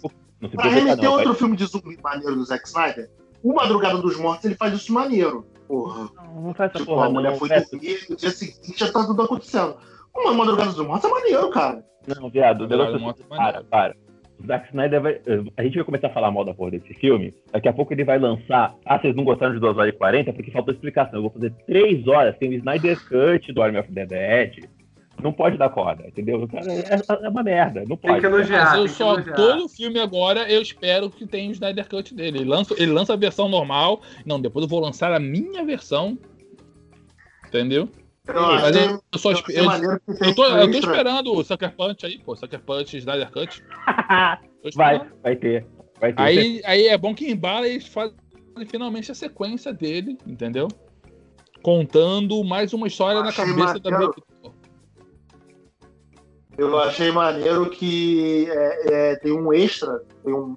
[1.05, 1.12] não.
[1.12, 3.11] outro vai- filme de zumbi maneiro do Zack Snyder,
[3.42, 5.47] O Madrugada dos Mortos ele faz isso maneiro.
[5.68, 6.09] Porra.
[6.16, 7.38] Não, não faz essa Tipo, porra, a mulher não.
[7.38, 9.77] foi dormir, no dia seguinte já tá tudo acontecendo.
[10.14, 11.85] Uma Madrugada dos Mortos é maneiro, cara.
[12.07, 13.97] Não, viado, o negócio é Mortos é para, para.
[14.47, 15.21] Zack Snyder vai.
[15.57, 17.33] A gente vai começar a falar mal da porra desse filme.
[17.53, 18.75] Daqui a pouco ele vai lançar.
[18.85, 21.19] Ah, vocês não gostaram de 2 horas e 40 porque faltou explicação.
[21.19, 22.37] Eu vou fazer 3 horas.
[22.39, 24.65] Tem o Snyder Cut do Army of the Dead.
[25.23, 26.47] Não pode dar corda, entendeu?
[26.49, 27.81] Cara, é, é uma merda.
[27.89, 28.21] Não Tem pode.
[28.21, 28.65] que elogiar.
[28.65, 32.39] Mas eu tem só, todo filme agora, eu espero que tenha o Snyder Cut dele.
[32.39, 34.03] Ele lança, ele lança a versão normal.
[34.27, 36.19] Não, depois eu vou lançar a minha versão.
[37.47, 37.89] Entendeu?
[38.27, 39.43] Eu Mas achei- eu, eu só eu eu,
[40.35, 40.79] tô, eu tô extra.
[40.79, 42.35] esperando o Sucker Punch aí, pô.
[42.35, 43.63] Sucker Punch, Snyder Cut.
[44.75, 45.67] Vai, vai ter.
[46.01, 46.23] Vai ter.
[46.23, 48.15] Aí, aí é bom que embala e eles fazem
[48.67, 50.69] finalmente a sequência dele, entendeu?
[51.63, 54.11] Contando mais uma história na cabeça da minha.
[56.57, 60.57] Eu achei maneiro que é, é, tem um extra, tem um,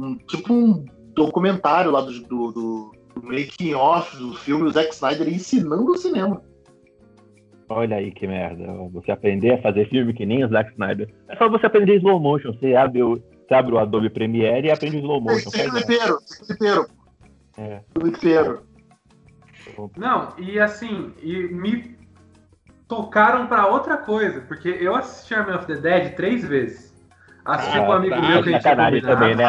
[0.00, 4.92] um- tipo um documentário lá do, do, do, do making off do filme, o Zack
[4.94, 6.42] Snyder ensinando o cinema.
[7.74, 8.72] Olha aí que merda.
[8.92, 11.12] Você aprender a fazer filme que nem o Zack Snyder.
[11.28, 12.52] É só você aprender slow motion.
[12.52, 15.50] Você abre o, você abre o Adobe Premiere e aprende slow motion.
[15.54, 16.86] É esse clipeiro.
[17.58, 17.80] É.
[17.94, 18.62] Clipeiro.
[19.96, 21.96] Não, e assim, e me
[22.86, 26.94] tocaram pra outra coisa, porque eu assisti Army of the Dead três vezes.
[27.44, 29.44] Assisti com um amigo tá, meu que a gente tinha também, né?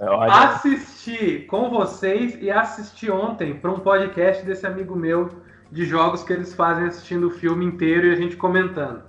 [0.00, 5.28] Olha, Assisti com vocês e assisti ontem para um podcast desse amigo meu
[5.70, 9.02] de jogos que eles fazem assistindo o filme inteiro e a gente comentando.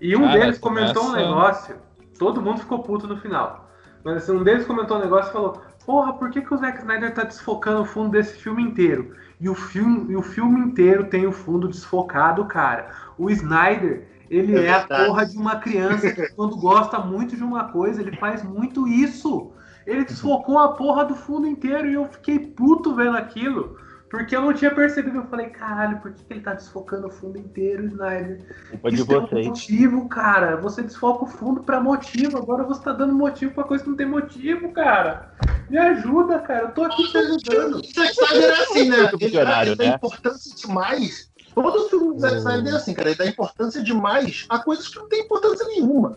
[0.00, 1.76] E um Cara, deles comentou um começa- negócio,
[2.18, 3.70] todo mundo ficou puto no final.
[4.04, 6.78] Mas assim, um deles comentou um negócio e falou: Porra, por que, que o Zack
[6.78, 9.14] Snyder tá desfocando o fundo desse filme inteiro?
[9.40, 12.90] E o filme, e o filme inteiro tem o fundo desfocado, cara.
[13.16, 17.42] O Snyder, ele É é, a porra de uma criança que quando gosta muito de
[17.42, 19.52] uma coisa, ele faz muito isso.
[19.86, 23.76] Ele desfocou a porra do fundo inteiro e eu fiquei puto vendo aquilo.
[24.14, 25.18] Porque eu não tinha percebido.
[25.18, 28.38] Eu falei, caralho, por que, que ele tá desfocando o fundo inteiro, Snyder?
[28.70, 29.46] culpa de Isso tem um vocês.
[29.48, 30.56] motivo, cara.
[30.58, 32.38] Você desfoca o fundo pra motivo.
[32.38, 35.34] Agora você tá dando motivo pra coisa que não tem motivo, cara.
[35.68, 36.66] Me ajuda, cara.
[36.66, 37.74] Eu tô aqui te ajudando.
[37.74, 38.96] O Zack Snyder é assim, né?
[39.20, 39.94] Ele, ele dá né?
[39.96, 41.32] importância demais.
[41.52, 43.08] Todo filme do Zack Snyder é assim, cara.
[43.08, 46.16] Ele dá importância demais a coisas que não tem importância nenhuma.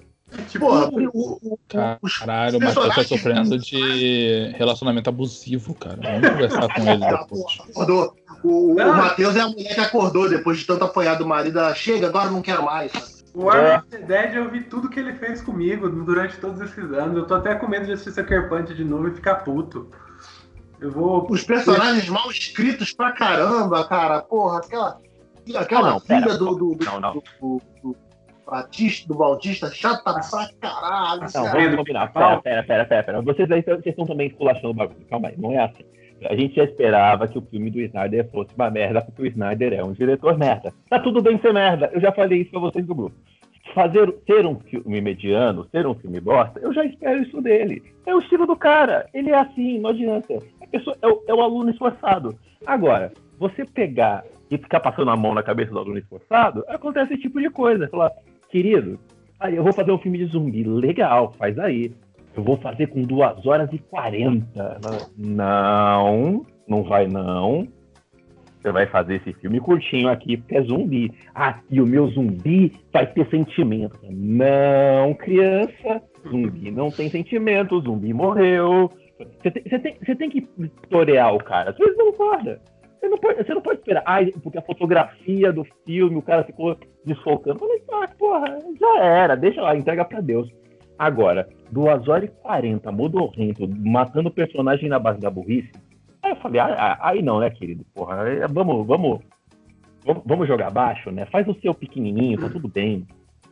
[0.49, 5.97] Tipo, o, o, Caralho, o Matheus tá sofrendo de relacionamento abusivo, cara.
[6.01, 7.59] Vamos conversar com ele depois.
[7.69, 8.15] Acordou.
[8.43, 8.93] O, o Não.
[8.97, 11.57] Matheus é a mulher que acordou depois de tanto apanhar do marido.
[11.59, 13.23] Ela, Chega, agora não quero mais.
[13.33, 17.15] o of the Dead eu vi tudo que ele fez comigo durante todos esses anos.
[17.17, 19.89] Eu tô até com medo de assistir Sucker Punch de novo e ficar puto.
[20.79, 21.25] Eu vou.
[21.31, 24.21] Os personagens mal escritos pra caramba, cara.
[24.21, 24.99] Porra, aquela,
[25.55, 27.13] aquela Ah, não, pera, filha do, do, do, não, não.
[27.13, 27.95] do, do, do
[28.49, 30.21] Batista, do Bautista, chata pra
[30.62, 31.21] caralho.
[31.21, 31.62] Não, cara.
[31.62, 32.13] vamos combinar.
[32.13, 33.21] Pera, pera, pera, pera, pera.
[33.21, 35.05] Vocês aí vocês estão também esculachando o bagulho.
[35.10, 35.83] Calma aí, não é assim.
[36.25, 39.73] A gente já esperava que o filme do Snyder fosse uma merda, porque o Snyder
[39.73, 40.73] é um diretor merda.
[40.89, 41.91] Tá tudo bem ser merda.
[41.93, 43.15] Eu já falei isso pra vocês do grupo.
[43.75, 47.83] Fazer, ser um filme mediano, ser um filme bosta, eu já espero isso dele.
[48.05, 49.07] É o estilo do cara.
[49.13, 50.39] Ele é assim, não adianta.
[50.62, 52.36] A pessoa, é, o, é o aluno esforçado.
[52.65, 57.23] Agora, você pegar e ficar passando a mão na cabeça do aluno esforçado, acontece esse
[57.23, 57.88] tipo de coisa.
[57.89, 58.12] Falar,
[58.57, 58.99] querido,
[59.39, 60.63] aí eu vou fazer um filme de zumbi.
[60.63, 61.91] Legal, faz aí.
[62.35, 64.79] Eu vou fazer com 2 horas e 40.
[65.17, 67.67] Não, não vai não.
[68.59, 71.11] Você vai fazer esse filme curtinho aqui, porque é zumbi.
[71.33, 73.99] Ah, e o meu zumbi vai ter sentimento.
[74.09, 76.01] Não, criança.
[76.27, 78.91] Zumbi não tem sentimento, zumbi morreu.
[79.41, 80.41] Você tem, tem, tem que
[80.89, 81.69] torear o cara.
[81.71, 82.59] Às vezes não concorda.
[82.99, 84.03] Você não pode, você não pode esperar.
[84.05, 87.60] Ai, porque a fotografia do filme, o cara ficou desfocando.
[87.60, 90.49] Falei, ah, porra, já era, deixa lá, entrega pra Deus.
[90.97, 95.71] Agora, 2 horas e 40, modorrento, matando o personagem na base da burrice.
[96.23, 97.86] Aí eu falei, ah, ah, aí não, né, querido?
[97.93, 98.17] Porra,
[98.49, 99.21] vamos, vamos,
[100.25, 101.25] vamos jogar baixo, né?
[101.27, 103.07] Faz o seu pequenininho, tá tudo bem.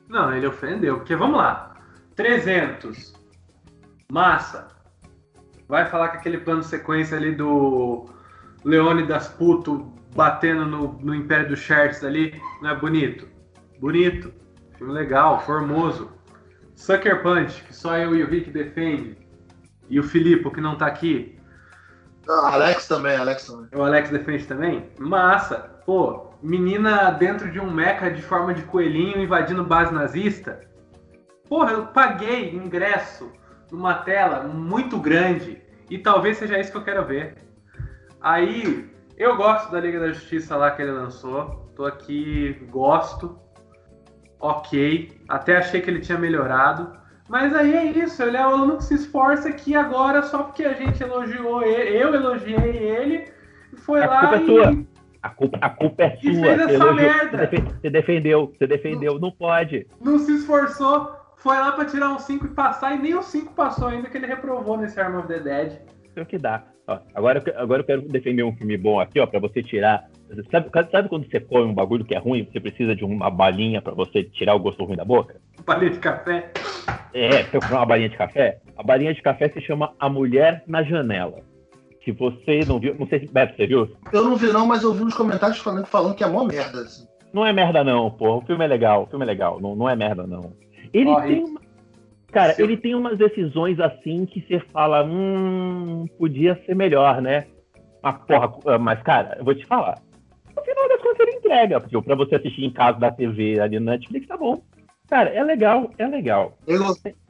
[0.10, 1.76] Não, ele ofendeu, porque vamos lá.
[2.16, 3.14] 300.
[4.12, 4.68] Massa.
[5.68, 8.08] Vai falar que aquele plano sequência ali do
[8.66, 13.28] Leônidas Puto batendo no, no Império dos Sherts ali não é bonito?
[13.80, 14.34] Bonito.
[14.78, 16.12] Filme legal, formoso.
[16.76, 19.18] Sucker Punch, que só eu e o Rick defende.
[19.88, 21.40] E o Filipe, que não tá aqui.
[22.28, 23.70] Não, Alex também, Alex também.
[23.74, 24.90] O Alex defende também?
[24.98, 25.60] Massa.
[25.86, 30.60] Pô, menina dentro de um mecha de forma de coelhinho invadindo base nazista.
[31.48, 33.32] Porra, eu paguei ingresso
[33.72, 37.45] numa tela muito grande e talvez seja isso que eu quero ver.
[38.26, 41.72] Aí, eu gosto da Liga da Justiça lá que ele lançou.
[41.76, 43.38] Tô aqui, gosto.
[44.40, 45.22] Ok.
[45.30, 46.92] Até achei que ele tinha melhorado.
[47.30, 50.64] Mas aí é isso, ele é o aluno que se esforça aqui agora só porque
[50.64, 53.26] a gente elogiou ele, eu elogiei ele,
[53.78, 54.42] foi a lá culpa e.
[54.42, 54.86] É sua.
[55.24, 56.44] A culpa, a culpa é E sua.
[56.46, 57.38] fez essa elogiou- merda.
[57.38, 59.88] Você, defe- você defendeu, você defendeu, não pode.
[60.00, 63.54] Não se esforçou, foi lá pra tirar um 5 e passar, e nem o 5
[63.54, 65.80] passou ainda que ele reprovou nesse Arm of the Dead.
[66.16, 66.64] É o que dá.
[66.88, 69.64] Ó, agora, eu que- agora eu quero defender um filme bom aqui, ó, pra você
[69.64, 70.08] tirar.
[70.52, 73.82] Sabe, sabe quando você come um bagulho que é ruim, você precisa de uma balinha
[73.82, 75.40] pra você tirar o gosto ruim da boca?
[75.66, 76.52] Palha de café.
[77.14, 78.60] É, você comprar uma balinha de café?
[78.78, 81.40] A balinha de café se chama A Mulher na Janela.
[82.04, 83.90] Se você não viu, não sei se Beto, você viu?
[84.14, 86.82] Eu não vi não, mas eu vi uns comentários falando, falando que é mó merda.
[86.82, 87.08] Assim.
[87.34, 88.38] Não é merda não, porra.
[88.38, 89.60] O filme é legal, o filme é legal.
[89.60, 90.54] Não, não é merda não.
[90.94, 91.60] Ele Ó, tem uma...
[92.36, 97.48] Cara, ele tem umas decisões assim que você fala, hum, podia ser melhor, né?
[98.04, 100.02] Mas, porra, mas, cara, eu vou te falar.
[100.54, 101.80] No final das contas, ele entrega.
[101.80, 104.62] Porque pra você assistir em casa da TV ali no Netflix, tá bom.
[105.10, 106.58] Cara, é legal, é legal.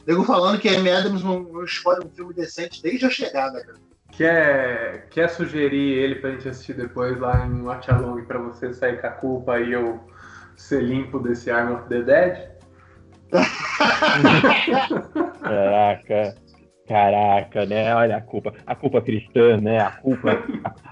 [0.08, 3.64] Nego falando que a Amy Adams não, não escolhe um filme decente desde a chegada,
[3.64, 3.78] cara.
[4.12, 9.00] Quer, quer sugerir ele pra gente assistir depois lá em Watch Along pra você sair
[9.00, 10.00] com a culpa e eu
[10.56, 12.55] ser limpo desse Arm of the Dead?
[15.42, 16.36] Caraca.
[16.88, 17.96] Caraca, né?
[17.96, 18.54] Olha a culpa.
[18.66, 19.80] A culpa cristã, né?
[19.80, 20.32] A culpa.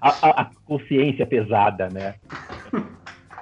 [0.02, 2.16] A, a- a consciência pesada, né?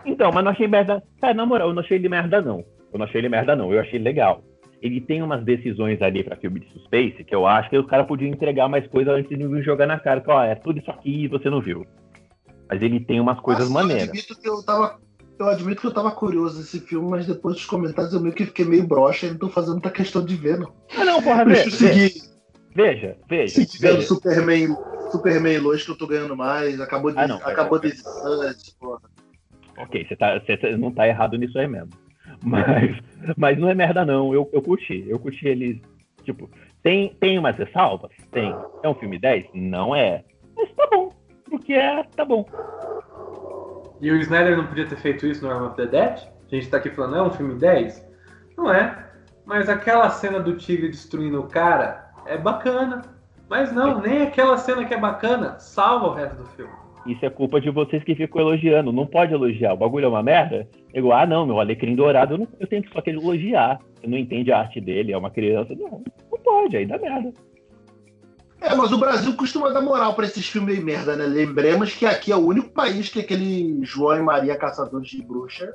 [0.06, 1.02] Então, mas não achei merda.
[1.22, 2.60] Cara, na moral, eu não achei ele merda, não.
[2.92, 3.72] Eu não achei ele merda, não.
[3.72, 4.44] Eu achei legal.
[4.82, 8.04] Ele tem umas decisões ali pra filme de suspense que eu acho que o cara
[8.04, 10.20] podia entregar mais coisa antes de me jogar na cara.
[10.20, 11.86] Que, ó, é tudo isso aqui e você não viu.
[12.70, 14.08] Mas ele tem umas coisas maneiras.
[14.08, 15.00] Eu admito que eu tava.
[15.42, 18.46] Eu admito que eu tava curioso desse filme, mas depois dos comentários eu meio que
[18.46, 20.72] fiquei meio broxa e não tô fazendo muita questão de ver, não.
[20.96, 22.22] Ah, não, porra, Deixa veja, eu seguir,
[22.76, 23.56] veja, veja.
[23.56, 24.08] seguir vendo veja.
[24.08, 24.78] Superman,
[25.12, 26.80] Superman Lois que eu tô ganhando mais.
[26.80, 27.18] Acabou de.
[27.18, 27.92] Ah, não, acabou de.
[28.80, 29.02] Porra.
[29.80, 31.90] Ok, você, tá, você não tá errado nisso aí mesmo.
[32.44, 33.00] Mas,
[33.36, 34.32] mas não é merda, não.
[34.32, 35.06] Eu, eu curti.
[35.08, 35.82] Eu curti eles.
[36.24, 36.52] Tipo,
[36.84, 38.12] tem, tem umas ressalvas?
[38.32, 38.56] Tem.
[38.84, 39.48] É um filme 10?
[39.56, 40.24] Não é.
[40.56, 41.10] Mas tá bom.
[41.50, 42.46] Porque é, tá bom.
[44.02, 46.20] E o Snyder não podia ter feito isso no Arm of the Dead?
[46.52, 48.04] A gente tá aqui falando, é um filme 10?
[48.58, 49.06] Não é.
[49.46, 53.04] Mas aquela cena do tigre destruindo o cara é bacana.
[53.48, 56.72] Mas não, nem aquela cena que é bacana salva o resto do filme.
[57.06, 58.92] Isso é culpa de vocês que ficam elogiando.
[58.92, 59.74] Não pode elogiar.
[59.74, 60.68] O bagulho é uma merda?
[60.94, 63.80] Eu ah, não, meu alecrim dourado, eu, não, eu tenho que só que elogiar.
[64.00, 65.76] Você não entende a arte dele, é uma criança.
[65.76, 67.32] Não, não pode, aí dá merda.
[68.62, 71.26] É, mas o Brasil costuma dar moral pra esses filmes aí merda, né?
[71.26, 75.74] Lembremos que aqui é o único país que aquele João e Maria Caçadores de Bruxa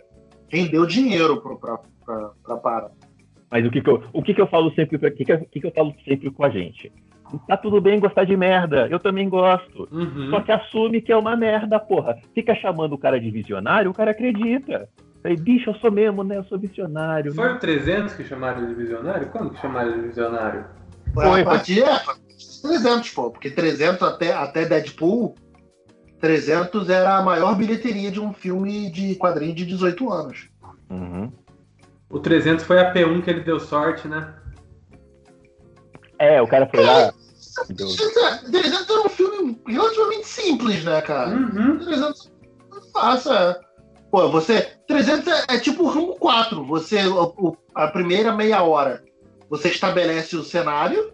[0.49, 2.91] rendeu dinheiro pro, pra, pra, pra parar.
[3.51, 5.37] Mas o que que eu, o que que eu falo sempre, pra- o que que,
[5.37, 6.93] que que eu falo sempre com a gente?
[7.49, 9.89] Tá tudo bem gostar de merda, eu também gosto.
[9.91, 10.31] Uhum.
[10.31, 12.17] Só que assume que é uma merda, porra.
[12.33, 14.89] Fica chamando o cara de visionário, o cara acredita.
[15.25, 16.37] Aí, bicho, eu sou mesmo, né?
[16.37, 17.35] Eu sou visionário.
[17.35, 17.55] Foi né?
[17.55, 19.27] o 300 que chamaram de visionário?
[19.31, 20.65] Quando que chamaram de visionário?
[21.13, 21.99] Foi, a partir é,
[22.63, 25.35] 300, pô, porque 300 até, até Deadpool,
[26.21, 30.49] 300 era a maior bilheteria de um filme de quadrinho de 18 anos.
[30.91, 31.33] Uhum.
[32.11, 34.35] O 300 foi a P1 que ele deu sorte, né?
[36.19, 37.13] É, o cara foi lá.
[37.71, 37.97] Deus.
[37.97, 41.31] 300 era um filme relativamente simples, né, cara?
[41.31, 41.79] Uhum.
[41.79, 42.31] 300
[42.93, 43.61] faça.
[44.11, 44.63] Pô, você.
[44.87, 46.65] 300 é, é tipo o Rambo 4.
[46.67, 49.03] Você, o- o- a primeira meia hora,
[49.49, 51.13] você estabelece o cenário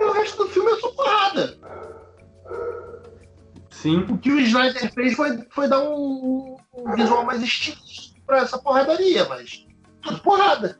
[0.00, 1.58] e o resto do filme é só porrada.
[3.70, 3.98] Sim.
[4.08, 8.58] O que o Snyder fez foi, foi dar um, um visual mais estiloso pra essa
[8.58, 9.66] porradaria, mas
[10.00, 10.78] tudo porrada.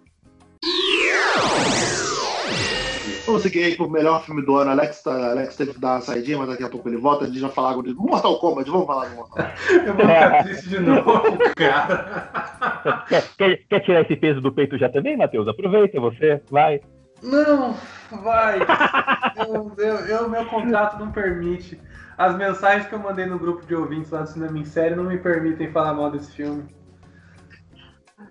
[3.27, 4.71] Vamos seguir aí pro melhor filme do ano.
[4.71, 7.25] Alex, tá, Alex teve que dar uma saidinha, mas daqui a pouco ele volta.
[7.25, 8.71] A gente vai falar de Mortal Kombat.
[8.71, 9.63] Vamos falar do Mortal Kombat.
[9.87, 13.05] Eu vou ficar triste de novo, cara.
[13.09, 15.49] Quer, quer, quer tirar esse peso do peito já também, Matheus?
[15.49, 16.81] Aproveita, você, vai.
[17.23, 17.75] Não,
[18.23, 18.59] vai.
[19.37, 21.81] Eu, eu, eu- meu contrato não permite.
[22.17, 25.03] As mensagens que eu mandei no grupo de ouvintes lá do Cinema em Série não
[25.05, 26.65] me permitem falar mal desse filme.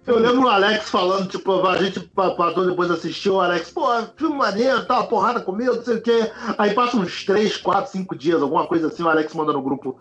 [0.07, 3.85] Eu lembro o Alex falando, tipo, a gente passou depois assistiu, o Alex, pô,
[4.17, 6.31] filme maneiro, tá, porrada comigo, não sei o quê.
[6.57, 9.99] Aí passa uns 3, 4, 5 dias, alguma coisa assim, o Alex manda no grupo.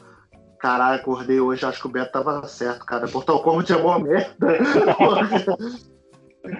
[0.60, 3.08] Caralho, acordei hoje, acho que o Beto tava certo, cara.
[3.08, 4.58] Portal Kombat é mó merda.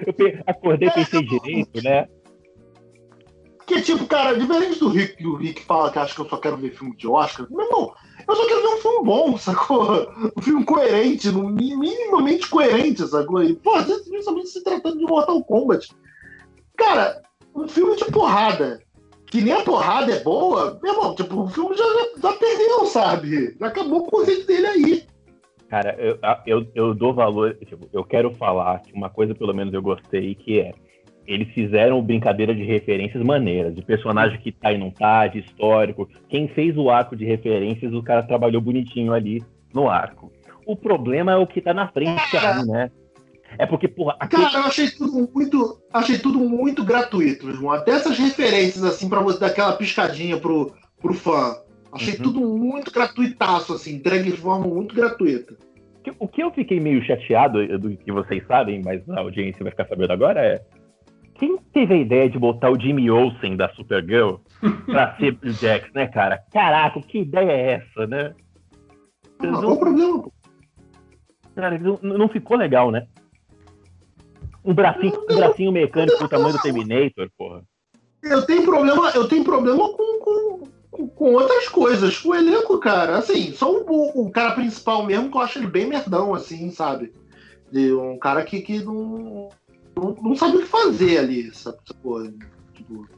[0.06, 2.06] Eu pe- acordei e pensei direito, né?
[3.58, 6.36] Porque, tipo, cara, diferente do Rick, que o Rick fala que acha que eu só
[6.36, 7.94] quero ver filme de Oscar, meu irmão,
[8.28, 10.08] eu só quero ver um filme bom, sacou?
[10.36, 13.42] Um filme coerente, minimamente coerente, sacou?
[13.42, 15.88] E, pô, principalmente se tratando de Mortal Kombat.
[16.76, 17.22] Cara,
[17.54, 18.82] um filme de porrada,
[19.26, 21.84] que nem a porrada é boa, meu irmão, tipo, o filme já,
[22.20, 23.56] já perdeu, sabe?
[23.58, 25.06] Já acabou o conceito dele aí.
[25.72, 27.56] Cara, eu, eu, eu dou valor.
[27.66, 30.74] Tipo, eu quero falar que uma coisa, pelo menos, eu gostei, que é.
[31.26, 36.06] Eles fizeram brincadeira de referências maneiras, de personagem que tá e não tá, de histórico.
[36.28, 40.30] Quem fez o arco de referências, o cara trabalhou bonitinho ali no arco.
[40.66, 42.90] O problema é o que tá na frente aí, né?
[43.56, 47.70] É porque, porra, aquele- Cara, eu achei tudo muito, achei tudo muito gratuito, meu irmão.
[47.70, 51.54] Até essas referências, assim, pra você dar aquela piscadinha pro, pro fã.
[51.92, 52.22] Achei Uhum.
[52.22, 55.54] tudo muito gratuitaço, assim, entregue de forma muito gratuita.
[56.18, 59.86] o que eu fiquei meio chateado, do que vocês sabem, mas a audiência vai ficar
[59.86, 60.60] sabendo agora, é.
[61.34, 64.36] Quem teve a ideia de botar o Jimmy Olsen da Supergirl
[64.86, 66.42] pra ser o Jax, né, cara?
[66.52, 68.34] Caraca, que ideia é essa, né?
[69.40, 70.24] Ah, qual o problema?
[71.54, 73.06] Cara, não, não ficou legal, né?
[74.64, 77.62] Um bracinho, um bracinho mecânico do tamanho do Terminator, porra.
[78.22, 80.51] Eu tenho problema, eu tenho problema com, com,
[81.08, 82.18] com- outras coisas.
[82.18, 85.66] Com o elenco, cara, assim, só o, o cara principal mesmo que eu acho ele
[85.66, 87.12] bem merdão, assim, sabe?
[87.70, 89.48] De um cara que, que não,
[89.96, 91.50] não, não sabe o que fazer ali,
[92.02, 92.32] porra.
[92.74, 93.08] Tipo,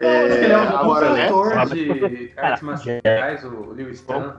[0.00, 1.24] acho que ele é um agora, né?
[1.24, 4.36] ator de artes marciais, o Lewis Tan.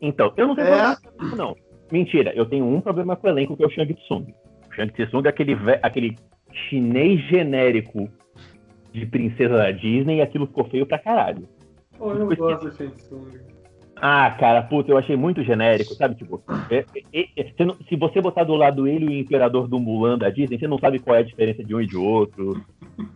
[0.00, 0.96] Então, eu não tenho É.
[0.96, 1.56] problema não.
[1.90, 4.34] Mentira, eu tenho um problema com o elenco que é o Shang Tsung.
[4.68, 6.16] O Shang Tsung é aquele, aquele
[6.68, 8.08] chinês genérico
[8.92, 11.48] de princesa da Disney e aquilo ficou feio pra caralho.
[11.98, 13.38] Pô, eu gosto do Shang Tsung.
[13.98, 16.16] Ah, cara, puta, eu achei muito genérico, sabe?
[16.16, 19.66] Tipo, é- é- é- você não- se você botar do lado ele e o Imperador
[19.66, 21.96] do Mulan da Disney, você não sabe qual é a diferença de um e de
[21.96, 22.62] outro.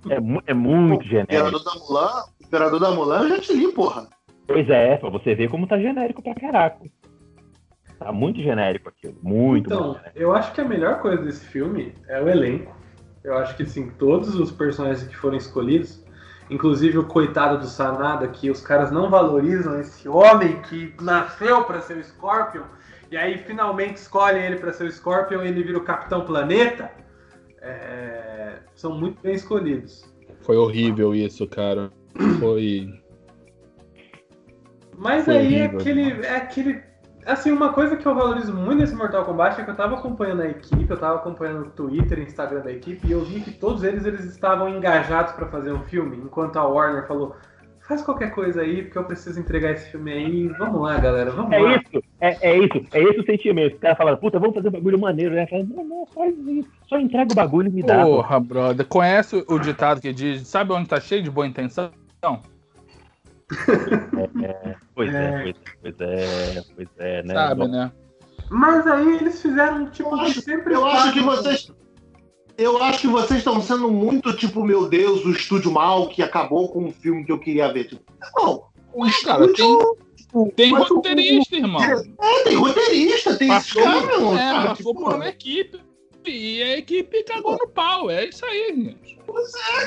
[0.09, 1.35] É, mu- é muito genérico.
[1.35, 4.09] Imperador da Mulan, Imperador da Mulan, eu já te li, porra.
[4.47, 6.81] Pois é, pra você ver como tá genérico pra caraca.
[7.99, 9.17] Tá muito genérico aquilo.
[9.23, 10.19] Muito, Então, muito genérico.
[10.19, 12.75] eu acho que a melhor coisa desse filme é o elenco.
[13.23, 16.03] Eu acho que, sim, todos os personagens que foram escolhidos,
[16.51, 21.81] inclusive o coitado do Sanada, que os caras não valorizam esse homem que nasceu pra
[21.81, 22.65] ser o Scorpion,
[23.11, 26.91] e aí finalmente escolhem ele pra ser o Scorpion e ele vira o Capitão Planeta,
[27.63, 30.05] é, são muito bem escolhidos.
[30.43, 31.91] Foi horrível isso, cara.
[32.39, 32.89] Foi.
[34.97, 36.83] Mas Foi aí é aquele, é aquele.
[37.27, 40.43] Assim, uma coisa que eu valorizo muito nesse Mortal Kombat é que eu tava acompanhando
[40.43, 43.51] a equipe, eu tava acompanhando o Twitter e Instagram da equipe, e eu vi que
[43.51, 47.37] todos eles, eles estavam engajados pra fazer um filme, enquanto a Warner falou,
[47.91, 50.47] faz qualquer coisa aí, porque eu preciso entregar esse filme aí.
[50.59, 51.77] Vamos lá, galera, vamos É lá.
[51.77, 53.75] isso, é, é isso, é esse o sentimento.
[53.75, 55.47] Os caras falaram, puta, vamos fazer um bagulho maneiro, né?
[55.49, 56.69] Fala, não, não, faz isso.
[56.89, 58.05] Só entrega o bagulho e me dá.
[58.05, 58.87] Porra, brother.
[58.87, 61.91] Conhece o ditado que diz: sabe onde tá cheio de boa intenção?
[64.15, 64.77] Pois é, É.
[64.95, 67.35] pois é, pois é, pois é, né?
[67.35, 67.93] Sabe, né?
[68.51, 71.73] Mas aí eles fizeram um tipo Eu que acho- sempre Eu acho que vocês.
[72.59, 76.69] Eu acho que vocês estão sendo muito, tipo, meu Deus, o estúdio mal que acabou
[76.71, 77.85] com um filme que eu queria ver.
[77.85, 78.03] Tipo,
[78.37, 79.97] não, o Cara, estúdio.
[80.17, 81.83] tipo, Tem mas o- roteirista, irmão.
[81.83, 84.35] É, tem roteirista, tem esses Passou, caras, meu irmão.
[84.37, 84.69] é, sabe?
[84.69, 85.81] passou Tipo, por uma equipe.
[86.27, 88.11] E a equipe cagou no pau.
[88.11, 89.19] É isso aí, gente.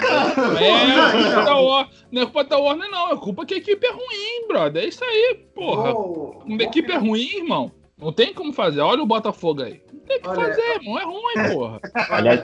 [0.02, 3.12] cara, Não é culpa da Warner, não é culpa da Warner, não.
[3.12, 4.84] É culpa que a equipe é ruim, brother.
[4.84, 5.94] É isso aí, porra.
[5.94, 8.82] Vou- Quando a equipe é ruim, irmão, não tem como fazer.
[8.82, 9.82] Olha o Botafogo aí.
[9.94, 11.00] Não tem o que Olha- fazer, irmão.
[11.00, 11.80] É ruim, porra.
[12.10, 12.42] Aliás,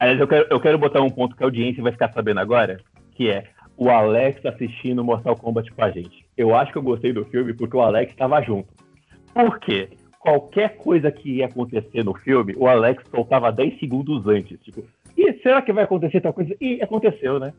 [0.00, 2.78] aliás eu, quero, eu quero botar um ponto que a audiência vai ficar sabendo agora,
[3.14, 3.44] que é
[3.76, 6.24] o Alex assistindo Mortal Kombat com a gente.
[6.36, 8.68] Eu acho que eu gostei do filme porque o Alex estava junto.
[9.34, 9.88] Por quê?
[10.22, 14.58] Qualquer coisa que ia acontecer no filme, o Alex soltava 10 segundos antes.
[14.60, 14.84] Tipo,
[15.16, 16.54] Ih, será que vai acontecer tal coisa?
[16.60, 17.52] Ih, aconteceu, né?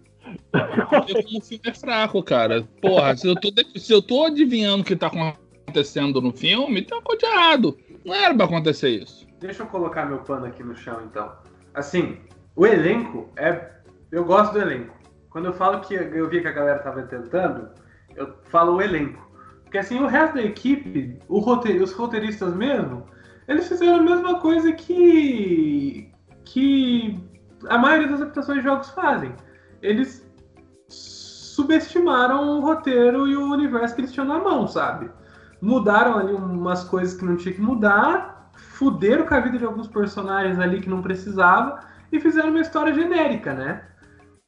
[0.54, 2.64] O filme é fraco, cara.
[2.82, 6.98] Porra, se eu tô, se eu tô adivinhando o que tá acontecendo no filme, tem
[6.98, 7.78] uma coisa errado.
[8.06, 9.28] Não era pra acontecer isso.
[9.40, 11.32] Deixa eu colocar meu pano aqui no chão, então.
[11.74, 12.18] Assim,
[12.56, 13.72] o elenco é.
[14.12, 14.96] Eu gosto do elenco.
[15.30, 17.70] quando eu falo que eu vi que a galera tava tentando,
[18.16, 19.33] eu falo o elenco.
[19.74, 23.08] Porque assim, o resto da equipe, o roteir, os roteiristas mesmo,
[23.48, 26.12] eles fizeram a mesma coisa que.
[26.46, 27.20] que
[27.68, 29.34] a maioria das adaptações de jogos fazem.
[29.82, 30.32] Eles
[30.88, 35.10] subestimaram o roteiro e o universo que eles tinham na mão, sabe?
[35.60, 39.88] Mudaram ali umas coisas que não tinha que mudar, fuderam com a vida de alguns
[39.88, 41.80] personagens ali que não precisava
[42.12, 43.88] e fizeram uma história genérica, né?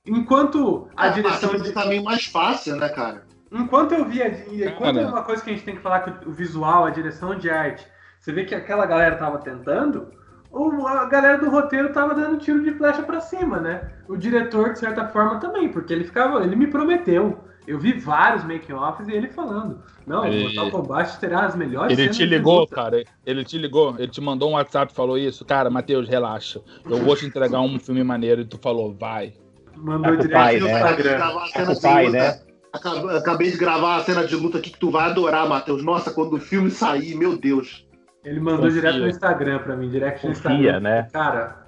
[0.05, 1.69] Enquanto a Ah, direção mas de...
[1.69, 3.24] é caminho mais fácil, né, cara?
[3.51, 6.31] Enquanto eu via, enquanto é uma coisa que a gente tem que falar que o
[6.31, 7.85] visual, a direção de arte,
[8.19, 10.07] você vê que aquela galera tava tentando,
[10.51, 13.91] o- a galera do roteiro tava dando tiro de flecha pra cima, né?
[14.07, 17.39] O diretor, de certa forma, também, porque ele ficava, ele me prometeu.
[17.67, 21.91] Eu vi vários making-offs e ele falando, não, o Ele- Mortal Kombat terá as melhores
[21.93, 22.75] Ele cenas te de ligou, luta.
[22.75, 23.03] cara.
[23.25, 25.43] Ele te ligou, ele te mandou um WhatsApp e falou isso.
[25.45, 26.61] Cara, Matheus, relaxa.
[26.87, 28.41] Eu vou te entregar um filme maneiro.
[28.41, 29.33] E tu falou, vai.
[29.75, 30.73] Mandou o direto pai, no né?
[30.73, 31.73] Instagram.
[31.73, 32.39] De pai, né?
[32.75, 35.83] Acab- Acabei de gravar a cena de luta aqui que tu vai adorar, Matheus.
[35.83, 37.87] Nossa, quando o filme sair, meu Deus.
[38.23, 38.73] Ele mandou Confia.
[38.81, 40.57] direto no Instagram pra mim, direct no Instagram.
[40.57, 41.07] Confia, né?
[41.13, 41.65] Cara,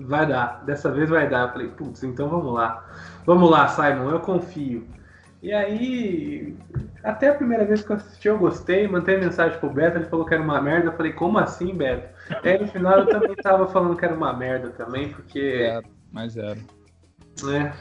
[0.00, 0.64] vai dar.
[0.64, 1.48] Dessa vez vai dar.
[1.48, 2.86] Eu falei, putz, então vamos lá.
[3.26, 4.86] Vamos lá, Simon, eu confio.
[5.42, 6.54] E aí,
[7.02, 8.86] até a primeira vez que eu assisti, eu gostei.
[8.86, 10.88] Mandei mensagem pro Beto, ele falou que era uma merda.
[10.88, 12.08] Eu falei, como assim, Beto?
[12.44, 15.62] Aí no final eu também tava falando que era uma merda também, porque.
[15.64, 15.82] Era,
[16.12, 16.58] mas era.
[17.42, 17.72] né?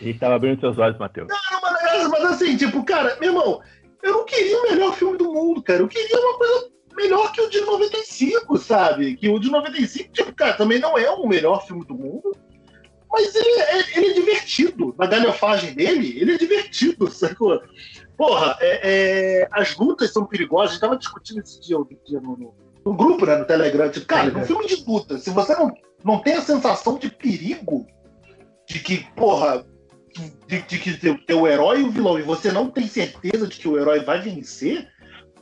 [0.00, 1.28] Gente tava abrindo seus olhos, Matheus.
[1.28, 3.60] Não, mas, mas assim, tipo, cara, meu irmão,
[4.02, 5.80] eu não queria o melhor filme do mundo, cara.
[5.82, 9.16] Eu queria uma coisa melhor que o de 95, sabe?
[9.16, 12.34] Que o de 95, tipo, cara, também não é o melhor filme do mundo.
[13.12, 14.94] Mas ele é, ele é divertido.
[14.98, 17.60] Na galhofagem dele, ele é divertido, sacou?
[18.16, 18.80] Porra, é-
[19.42, 20.70] é, as lutas são perigosas.
[20.70, 22.54] A gente tava discutindo esse dia, outro dia no, no-
[22.84, 23.90] no grupo, né, no Telegram.
[23.90, 24.40] Tipo, cara, Telegram.
[24.42, 25.72] no filme de luta, se você não,
[26.04, 27.86] não tem a sensação de perigo,
[28.72, 29.64] de que, porra,
[30.46, 33.56] de, de que teu, teu herói e o vilão, e você não tem certeza de
[33.56, 34.88] que o herói vai vencer,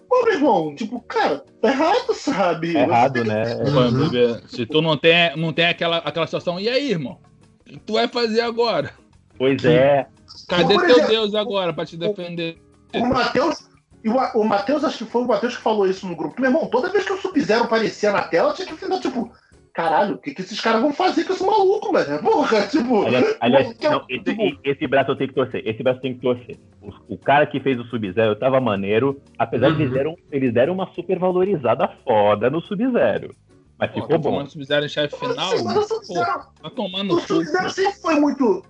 [0.08, 2.74] pô, meu irmão, tipo, cara, tá errado, sabe?
[2.76, 4.40] É errado, Você- né?
[4.48, 7.18] Se tu não tem, não tem aquela, aquela situação, e aí, irmão?
[7.60, 8.94] O que tu vai fazer agora?
[9.36, 10.06] Pois é.
[10.48, 12.58] Cadê Por teu exemplo, Deus agora pra te defender?
[12.94, 13.68] O Matheus.
[14.02, 16.40] e O, o Matheus, acho que foi o Matheus que falou isso no grupo.
[16.40, 19.30] Meu irmão, toda vez que o Sub-Zero aparecia na tela, tinha que ficar tipo,
[19.78, 22.18] caralho, o que, que esses caras vão fazer com esse maluco, velho?
[22.20, 23.06] Porra, tipo.
[23.06, 25.62] Aliás, aliás, é- não, esse, tipo, esse braço eu tenho que torcer.
[25.64, 26.56] Esse braço eu tenho que torcer.
[26.82, 29.80] O, o cara que fez o Sub-Zero tava maneiro, apesar de Uhum.
[29.82, 33.32] eles deram, eles deram uma super valorizada foda no Sub-Zero.
[33.78, 34.30] Mas Pô, ficou tá bom.
[34.30, 35.36] tomando Sub-Zero em chefe final?
[35.62, 37.20] mas o Pô, Sub-Zero tá tomando o.
[37.20, 38.64] Sub-Zero sempre foi muito.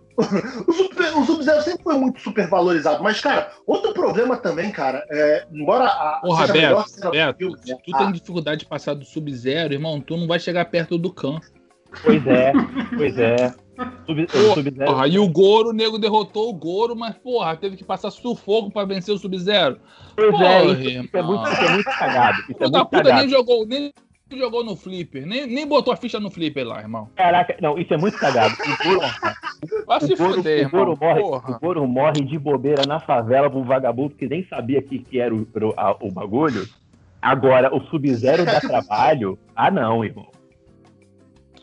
[0.67, 3.03] O Sub- o Sub-Zero sempre foi muito super valorizado.
[3.03, 6.19] Mas, cara, outro problema também, cara, é, embora a.
[6.23, 10.01] Porra, seja a melhor Beto, se tu a- tem dificuldade de passar do Sub-Zero, irmão,
[10.01, 11.39] tu não vai chegar perto do Khan.
[12.03, 12.53] Pois é,
[12.97, 13.55] pois é.
[14.05, 14.91] Sub- Sub-Zero.
[14.91, 18.73] Porra, e o Goro, o nego derrotou o Goro, mas, porra, teve que passar sufoco
[18.73, 19.79] pra vencer o Sub-Zero.
[20.17, 22.39] Pois é, Porra, isso, isso é muito, isso é muito cagado.
[22.41, 23.21] Isso é muito puta cagado.
[23.21, 23.93] nem jogou, nem
[24.37, 27.09] jogou no flipper, nem, nem botou a ficha no flipper lá, irmão.
[27.17, 28.55] Caraca, não, isso é muito cagado.
[28.55, 30.99] O Goro, Vai se fuder, o Goro irmão.
[31.09, 31.57] morre, Porra.
[31.57, 35.19] o Goro morre de bobeira na favela pra um vagabundo que nem sabia que, que
[35.21, 36.69] era o, o- a- o bagulho.
[37.23, 39.39] Agora, o Sub-Zero dá trabalho?
[39.57, 40.31] Ah, não, irmão.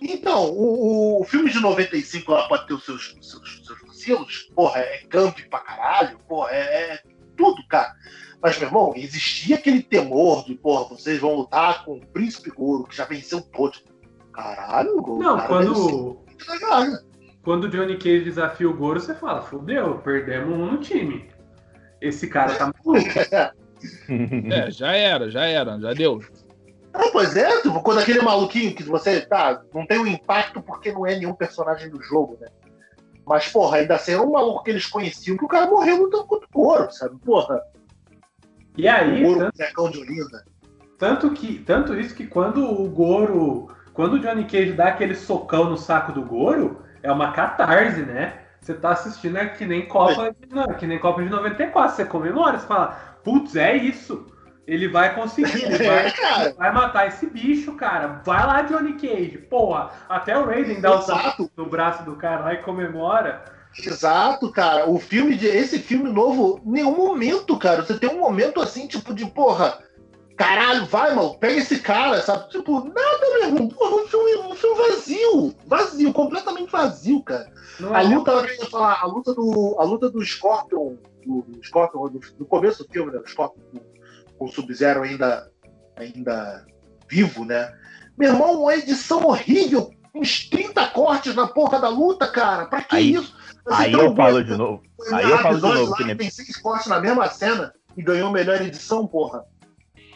[0.01, 4.79] Então, o, o filme de 95 lá pode ter os seus, seus, seus vacilos, porra,
[4.81, 6.99] é camp pra caralho, porra, é, é
[7.37, 7.93] tudo, cara.
[8.45, 12.83] Mas, meu irmão, existia aquele temor de, porra, vocês vão lutar com o Príncipe Goro,
[12.83, 13.83] que já venceu todos.
[14.31, 16.99] Caralho, o Não, cara quando, muito legal, né?
[17.43, 21.27] quando o Johnny Cage desafia o Goro, você fala, fudeu, perdemos um no time.
[21.99, 23.03] Esse cara tá maluco.
[24.51, 26.19] É, já era, já era, já deu.
[26.93, 30.91] Ah, pois é, tipo, quando aquele maluquinho que você, tá, não tem um impacto porque
[30.91, 32.47] não é nenhum personagem do jogo, né?
[33.25, 36.25] Mas, porra, ainda assim era um maluco que eles conheciam que o cara morreu lutando
[36.25, 37.17] contra o Goro, sabe?
[37.19, 37.61] Porra,
[38.77, 40.25] E o aí, Goro, tanto, de
[40.97, 45.69] tanto que, tanto isso que quando o Goro, quando o Johnny Cage dá aquele socão
[45.69, 48.39] no saco do Goro, é uma catarse, né?
[48.59, 52.05] Você tá assistindo é que nem Copa, de, não, que nem Copa de 94, você
[52.05, 54.25] comemora, você fala, putz, é isso.
[54.65, 58.21] Ele vai conseguir, ele vai, É, vai matar esse bicho, cara.
[58.25, 59.37] Vai lá, Johnny Cage.
[59.37, 63.43] Porra, até o Raiden dá o Exato, no braço do cara lá e comemora.
[63.83, 64.89] Exato, cara.
[64.89, 65.47] O filme de.
[65.47, 67.83] Esse filme novo, nenhum momento, cara.
[67.83, 69.79] Você tem um momento assim, tipo, de porra.
[70.37, 72.49] Caralho, vai, mano, pega esse cara, sabe?
[72.49, 73.69] Tipo, nada, meu irmão.
[73.69, 75.55] Porra, um filme, um filme vazio.
[75.65, 77.49] Vazio, completamente vazio, cara.
[77.79, 80.95] Não A é luta, eu ia falar, a luta do, a luta do Scorpion,
[81.25, 83.19] do, do Scorpion, do, do começo do filme, né?
[83.19, 83.79] O Scorpion com,
[84.37, 85.49] com o Sub-Zero ainda,
[85.95, 86.65] ainda
[87.09, 87.73] vivo, né?
[88.17, 92.65] Meu irmão, uma edição horrível, uns 30 cortes na porra da luta, cara.
[92.65, 93.35] Pra que Aí- isso?
[93.67, 94.83] Aí eu falo de novo.
[94.95, 97.73] Foi Aí eu falo de novo, lá que nem- tem seis cortes na mesma cena
[97.97, 99.43] e ganhou melhor edição, porra.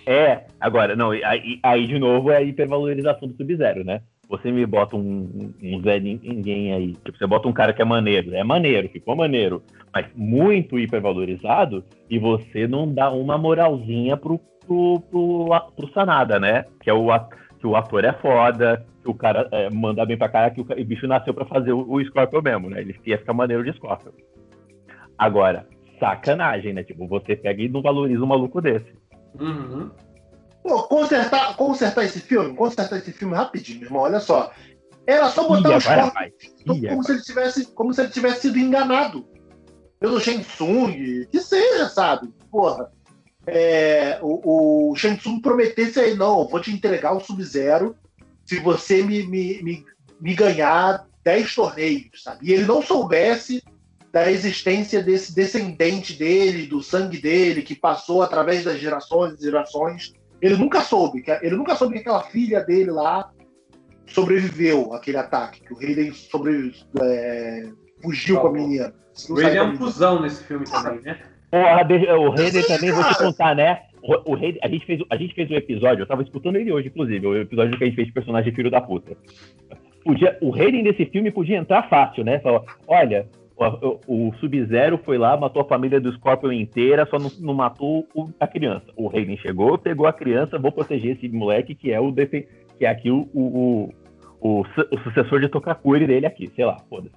[0.06, 4.02] É, agora, não, aí, aí de novo é a hipervalorização do Sub-Zero, né?
[4.28, 7.82] Você me bota um, um, um Zé Ninguém aí, tipo, você bota um cara que
[7.82, 14.16] é maneiro, é maneiro, ficou maneiro, mas muito hipervalorizado, e você não dá uma moralzinha
[14.16, 16.66] pro, pro, pro, pro Sanada, né?
[16.80, 17.08] Que, é o,
[17.60, 20.64] que o ator é foda, que o cara é, manda bem pra cara, que o,
[20.64, 22.82] o bicho nasceu pra fazer o, o Scorpion mesmo, né?
[22.82, 24.12] Ele ia ficar maneiro de Scorpion.
[25.18, 25.68] Agora,
[25.99, 26.84] sacanagem, né?
[26.84, 28.93] Tipo, você pega e não valoriza um maluco desse.
[29.39, 29.91] Uhum.
[30.64, 34.51] Pô, consertar, consertar esse filme, consertar esse filme rapidinho, meu irmão, olha só.
[35.05, 36.32] Era só botar os cortes vai.
[36.88, 39.26] como, se ele tivesse, como se ele tivesse sido enganado
[39.99, 42.30] pelo Shang Tsung, que seja, sabe?
[42.51, 42.91] Porra.
[43.54, 47.95] É, o, o Shang Tsung prometesse aí, não, eu vou te entregar o Sub-Zero
[48.45, 49.86] se você me, me, me,
[50.20, 52.47] me ganhar 10 torneios, sabe?
[52.47, 53.64] E ele não soubesse
[54.12, 60.14] da existência desse descendente dele, do sangue dele, que passou através das gerações e gerações.
[60.41, 63.30] Ele nunca soube, que- ele nunca soube que aquela filha dele lá
[64.08, 67.70] sobreviveu àquele ataque, que o Hayden sobre, é,
[68.02, 68.93] fugiu com a menina.
[69.30, 71.22] O Raiden é um cuzão nesse filme também, né?
[71.52, 71.84] Porra,
[72.18, 73.82] o Hayden também, vou te contar, né?
[74.02, 76.88] O, o a, gente fez, a gente fez um episódio, eu tava escutando ele hoje,
[76.88, 79.16] inclusive, o episódio que a gente fez de personagem filho da puta.
[80.04, 82.39] Podia, o Hayden desse filme podia entrar fácil, né?
[82.39, 83.28] Falar, olha,
[84.08, 88.08] o, o- Sub-Zero foi lá, matou a família do Scorpion inteira, só não, não matou
[88.16, 88.86] o- a criança.
[88.95, 92.88] O Hayden chegou, pegou a criança, vou proteger esse moleque que é o que é
[92.88, 93.91] aqui o, o,
[94.41, 97.16] o, o o sucessor de Tokakuri dele aqui, sei lá, foda-se.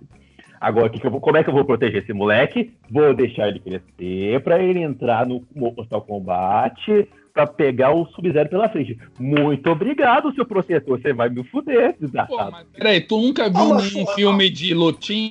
[0.63, 2.73] Agora, que que eu vou- como é que eu vou proteger esse moleque?
[2.89, 8.69] Vou deixar ele crescer pra ele entrar no Mortal Kombat pra pegar o Sub-Zero pela
[8.69, 8.97] frente.
[9.19, 11.01] Muito obrigado, seu protetor.
[11.01, 12.53] Você vai me fuder, Pô, desgraçado.
[12.53, 15.31] mas peraí, tu nunca viu Fala, nenhum filme de lutinha?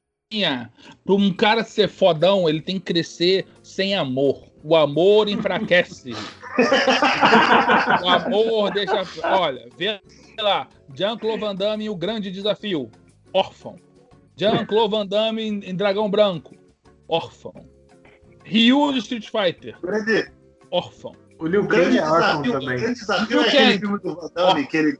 [1.06, 4.50] Pra um cara ser fodão, ele tem que crescer sem amor.
[4.64, 6.14] O amor enfraquece.
[8.04, 9.02] o amor deixa.
[9.24, 10.00] Olha, vê
[10.40, 10.68] lá.
[10.94, 12.90] Jean-Claude Van Damme e o grande desafio.
[13.34, 13.76] Órfão.
[14.38, 16.56] Jean-Claude Van Damme em, em Dragão Branco.
[17.08, 17.54] Órfão.
[18.44, 19.78] Ryu de Street Fighter.
[19.82, 20.32] grande,
[20.72, 21.14] Órfão.
[21.40, 22.78] O Liu Kang é órfão desafio, o também.
[22.80, 23.80] grande desafio Liu é aquele Kang.
[23.80, 25.00] filme do Van Damme, que ele,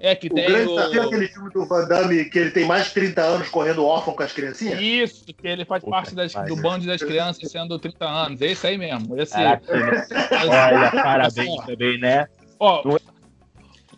[0.00, 0.74] É que o tem grande o.
[0.76, 3.84] desafio é aquele filme do Van Damme que ele tem mais de 30 anos correndo
[3.84, 4.80] órfão com as criancinhas.
[4.80, 8.40] Isso, que ele faz Puta parte das- do bando das crianças sendo 30 anos.
[8.40, 9.18] Esse aí mesmo.
[9.20, 9.34] Esse.
[9.34, 10.06] Caraca, né?
[10.50, 12.26] Olha, parabéns também, né?
[12.58, 13.00] Ó, é-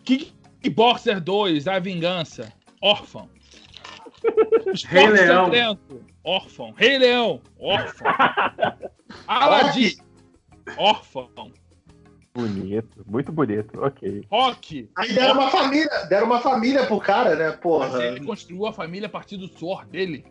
[0.03, 2.51] Kickboxer 2, A Vingança,
[2.81, 3.27] órfão.
[4.87, 5.45] Rei Leão.
[5.45, 6.73] Sangrento, órfão.
[6.75, 8.07] Rei Leão, órfão.
[9.27, 9.95] Aladdin,
[10.77, 11.51] órfão.
[12.33, 14.25] Bonito, muito bonito, ok.
[14.29, 18.03] Rock, Aí deram uma família, deram uma família pro cara, né, mas porra.
[18.03, 20.25] ele construiu a família a partir do suor dele.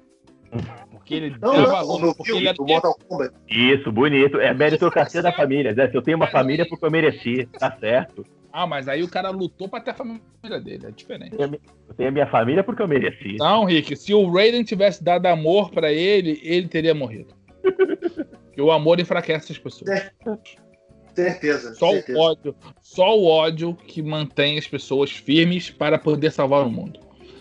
[0.90, 3.34] Porque ele Não, dava não, no porque ele filme era do Mortal Kombat.
[3.48, 4.38] Isso, bonito.
[4.38, 5.74] É meritocracia da família.
[5.74, 5.88] Né?
[5.88, 7.46] Se eu tenho uma família, porque eu mereci.
[7.58, 8.24] Tá certo.
[8.56, 10.20] Ah, mas aí o cara lutou pra ter a família
[10.62, 11.34] dele, é diferente.
[11.36, 13.34] Eu tenho a minha família porque eu mereci.
[13.36, 17.34] Não, Rick, se o Raiden tivesse dado amor pra ele, ele teria morrido.
[18.54, 20.08] Porque o amor enfraquece as pessoas.
[21.16, 22.16] Certeza, Só certeza.
[22.16, 27.00] o ódio, só o ódio que mantém as pessoas firmes para poder salvar o mundo.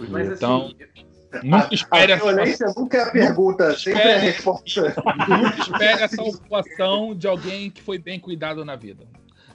[0.09, 1.03] Mas Então, assim,
[1.43, 4.31] Nunca A espere a violência nunca é a pergunta, sempre é a espere.
[4.31, 4.95] resposta.
[5.27, 9.03] nunca espere a salvação de alguém que foi bem cuidado na vida.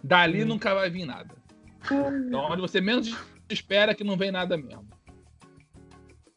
[0.03, 1.38] Dali nunca vai vir nada.
[1.95, 3.17] Então, onde você menos
[3.49, 4.87] espera que não vem nada mesmo.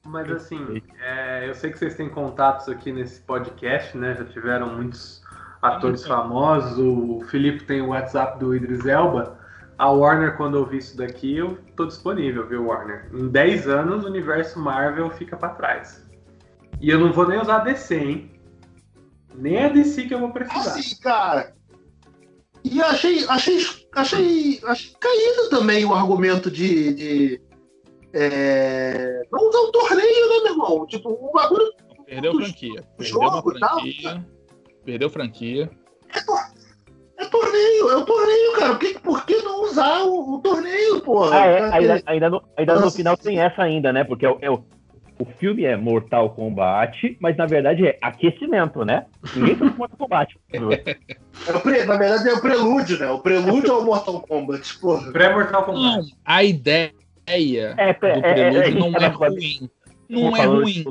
[0.05, 4.15] mas assim, é, eu sei que vocês têm contatos aqui nesse podcast, né?
[4.15, 5.21] Já tiveram muitos
[5.61, 6.77] atores famosos.
[6.77, 9.39] O Felipe tem o WhatsApp do Idris Elba.
[9.77, 13.09] A Warner, quando ouvir isso daqui, eu tô disponível, viu, Warner?
[13.13, 16.07] Em 10 anos, o universo Marvel fica pra trás.
[16.79, 18.31] E eu não vou nem usar a DC, hein?
[19.33, 20.71] Nem a DC que eu vou precisar.
[20.71, 21.55] Assim, cara.
[22.63, 23.59] E achei, achei,
[23.95, 27.41] achei, achei caído também o argumento de, de
[28.13, 30.85] é, não usar o torneio, né, meu irmão?
[30.87, 31.71] Tipo, o bagulho
[32.05, 32.83] Perdeu franquia.
[32.97, 34.27] Perdeu Jogo, franquia.
[34.83, 35.69] Perdeu franquia.
[37.17, 38.69] é torneio, é o torneio, cara.
[38.75, 41.37] Por que, por que não usar o, o torneio, porra?
[41.39, 44.03] Ah, é, ainda, ainda, no, ainda no final tem essa ainda, né?
[44.03, 44.49] Porque é, o- é
[45.21, 49.05] o, filme é Mortal Kombat, mas na verdade é aquecimento, né?
[49.35, 50.37] Ninguém fez Mortal Kombat.
[50.51, 53.09] é pre- na verdade é o prelúdio, né?
[53.09, 55.11] O prelúdio ao Mortal Kombat, porra.
[55.11, 56.15] Pré-Mortal Não, Kombat.
[56.25, 56.91] a ideia
[57.27, 59.69] É, do é, é, é, prelúdio gente não é ruim.
[60.09, 60.83] Não é ruim.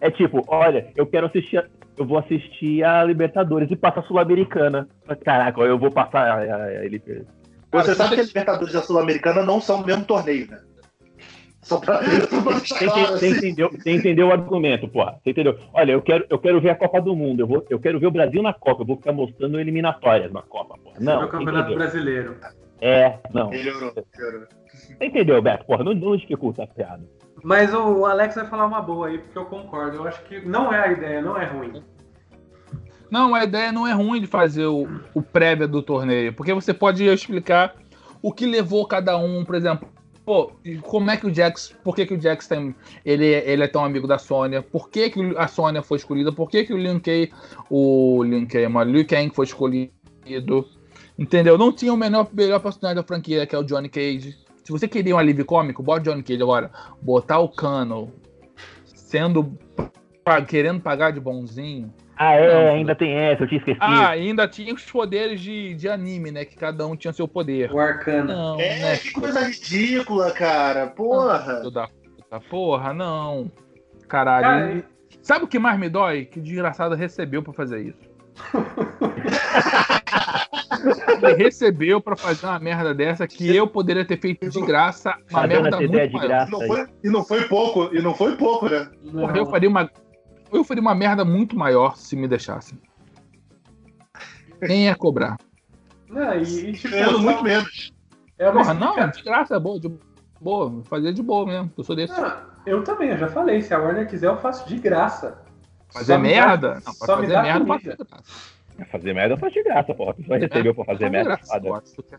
[0.00, 1.66] É tipo, olha, eu quero assistir, a-
[1.96, 4.88] eu vou assistir a Libertadores e passa a Sul-Americana.
[5.24, 6.98] Caraca, eu vou passar a, a, a ele.
[6.98, 7.24] Cara,
[7.84, 10.58] Você sabe que a Libertadores e a Sul-Americana não são o mesmo torneio, né?
[11.62, 13.36] Só pra, só pra Você, claro, você assim.
[13.36, 15.04] entendeu, você entendeu o argumento, pô.
[15.04, 15.58] Você entendeu?
[15.72, 17.40] Olha, eu quero, eu quero ver a Copa do Mundo.
[17.40, 18.82] Eu, vou, eu quero ver o Brasil na Copa.
[18.82, 20.92] Eu vou ficar mostrando eliminatórias na Copa, pô.
[21.00, 21.78] Não, Não, é o Campeonato entendeu?
[21.78, 22.36] Brasileiro.
[22.80, 23.50] É, não.
[23.50, 24.46] Melhorou, melhorou.
[24.72, 25.66] Você entendeu, Beto?
[25.66, 27.02] Porra, não, não dificulta a piada.
[27.42, 29.96] Mas o Alex vai falar uma boa aí, porque eu concordo.
[29.96, 31.82] Eu acho que não é a ideia, não é ruim.
[33.10, 36.74] Não, a ideia não é ruim de fazer o, o prévia do torneio, porque você
[36.74, 37.74] pode explicar
[38.20, 39.88] o que levou cada um, por exemplo.
[40.28, 40.52] Pô,
[40.82, 43.82] como é que o Jax, por que, que o Jax tem, ele, ele é tão
[43.82, 44.60] amigo da Sônia?
[44.60, 46.30] Por que, que a Sônia foi escolhida?
[46.30, 47.32] Por que, que o Liu Kang,
[47.70, 50.68] o Liu Kang, mas o Liu Kang foi escolhido?
[51.18, 51.56] Entendeu?
[51.56, 54.36] Não tinha o menor, melhor personagem da franquia, que é o Johnny Cage.
[54.62, 56.70] Se você queria um alívio cômico, bota o Johnny Cage agora.
[57.00, 58.12] Botar o Cano
[58.84, 59.56] sendo
[60.46, 61.90] querendo pagar de bonzinho.
[62.18, 63.82] Ah, é, Não, ainda tem essa, eu tinha esquecido.
[63.82, 66.44] Ah, ainda tinha os poderes de, de anime, né?
[66.44, 67.72] Que cada um tinha seu poder.
[67.72, 68.34] O Arcana.
[68.34, 68.96] Não, É, né?
[68.96, 70.88] que coisa ridícula, cara.
[70.88, 71.58] Porra.
[71.58, 72.40] Filho da puta.
[72.50, 73.50] Porra, não.
[74.08, 74.44] Caralho.
[74.44, 74.84] Cara, ele-
[75.22, 76.24] Sabe o que mais me dói?
[76.24, 78.08] Que o desgraçado recebeu pra fazer isso.
[81.22, 85.46] Ele recebeu pra fazer uma merda dessa que eu poderia ter feito de graça, uma
[85.46, 86.48] merda muito de graça.
[86.48, 88.88] E não, foi, e não foi pouco, e não foi pouco, né?
[89.02, 89.22] Não.
[89.22, 89.90] Porra, eu faria uma
[90.52, 92.78] eu faria uma merda muito maior se me deixassem.
[94.60, 95.36] Nem ia cobrar.
[96.08, 97.92] Não, e, e, tipo, Ganhando muito menos.
[98.38, 99.92] é uma Porra, não, de graça, é boa, de
[100.40, 100.82] boa.
[100.84, 101.70] Fazia de boa mesmo.
[101.76, 102.18] Eu sou desse.
[102.18, 102.36] Não,
[102.66, 103.60] eu também, eu já falei.
[103.62, 105.42] Se a Warner quiser, eu faço de graça.
[105.92, 106.74] Fazer Só me dá- merda?
[106.84, 107.66] Não, só me fazer dá merda, comida.
[107.66, 108.58] pode fazer graça.
[108.92, 110.08] Fazer merda faz de graça, pô.
[110.10, 111.28] A pessoa recebeu pra fazer Faz merda.
[111.36, 111.60] graça,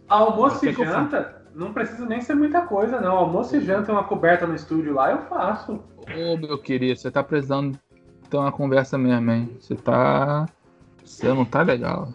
[0.09, 3.15] Almoço e eu janta, não precisa nem ser muita coisa, não.
[3.17, 5.81] Almoço e janta, uma coberta no estúdio lá, eu faço.
[6.17, 7.79] Ô, meu querido, você tá precisando
[8.29, 9.57] ter uma conversa mesmo, hein?
[9.59, 10.47] Você tá.
[11.03, 12.09] Você não tá legal.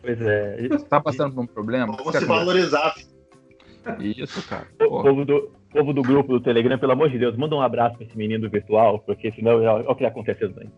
[0.00, 0.68] Pois é.
[0.68, 1.94] Você tá passando por um problema?
[1.96, 2.94] Vamos se valorizar.
[4.00, 4.66] Isso, cara.
[4.80, 7.96] O povo do, povo do grupo do Telegram, pelo amor de Deus, manda um abraço
[7.96, 10.68] pra esse menino virtual, porque senão olha o que acontecendo aí.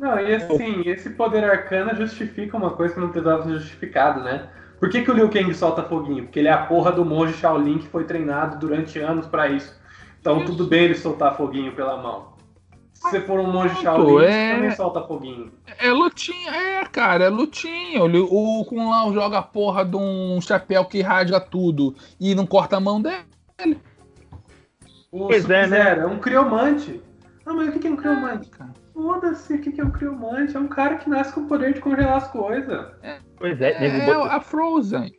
[0.00, 4.48] Não, e assim, esse poder arcana justifica uma coisa que não precisava ser justificado, né?
[4.80, 6.24] Por que, que o Liu Kang solta foguinho?
[6.24, 9.80] Porque ele é a porra do monge Shaolin que foi treinado durante anos pra isso.
[10.20, 12.31] Então tudo bem ele soltar foguinho pela mão.
[13.02, 15.52] Se você for um monge Shaolin, é- você também solta foguinho.
[15.78, 18.02] É lutinha, é, cara, é lutinha.
[18.04, 22.46] O, o Kung Lao joga a porra de um chapéu que rasga tudo e não
[22.46, 23.78] corta a mão dele.
[25.10, 25.98] O Pois é, né?
[25.98, 27.00] É um criomante.
[27.44, 28.48] Ah, mas o que é um criomante?
[28.50, 28.72] Cara.
[28.94, 30.56] Foda-se, o que é um criomante?
[30.56, 32.86] É um cara que nasce com o poder de congelar as coisas.
[33.36, 35.12] Pois é, É, botou- a Frozen.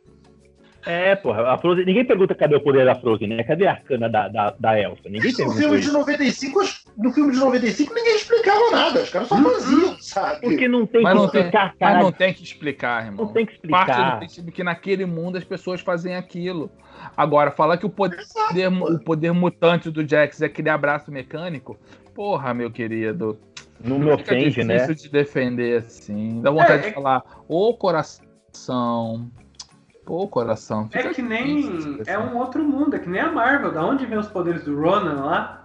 [0.86, 3.42] é, porra, a Frozen, ninguém pergunta cadê o poder da Frozen, né?
[3.44, 5.02] Cadê a arcana da, da, da Elsa?
[5.08, 5.92] Ninguém pergunta filme de isso.
[5.92, 9.02] 95, os- no filme de 95 ninguém explicava nada.
[9.02, 10.40] Os caras só faziam, sabe?
[10.42, 12.02] Porque não tem Mas que não tem, explicar, mas cara.
[12.02, 13.26] não tem que explicar, irmão.
[13.26, 14.10] Não tem que Parte explicar.
[14.12, 16.70] do princípio que naquele mundo as pessoas fazem aquilo.
[17.16, 18.18] Agora, falar que o poder,
[18.88, 21.76] o poder mutante do Jax é aquele abraço mecânico,
[22.14, 23.38] porra, meu querido.
[23.82, 24.86] Não me ofende, difícil né?
[24.86, 26.40] de defender assim.
[26.40, 29.30] Dá vontade É, é- de falar, ô coração.
[30.06, 30.88] Pô, coração.
[30.92, 31.64] É que nem.
[32.06, 33.72] É um outro mundo, é que nem a Marvel.
[33.72, 35.63] Da onde vem os poderes do Ronan lá?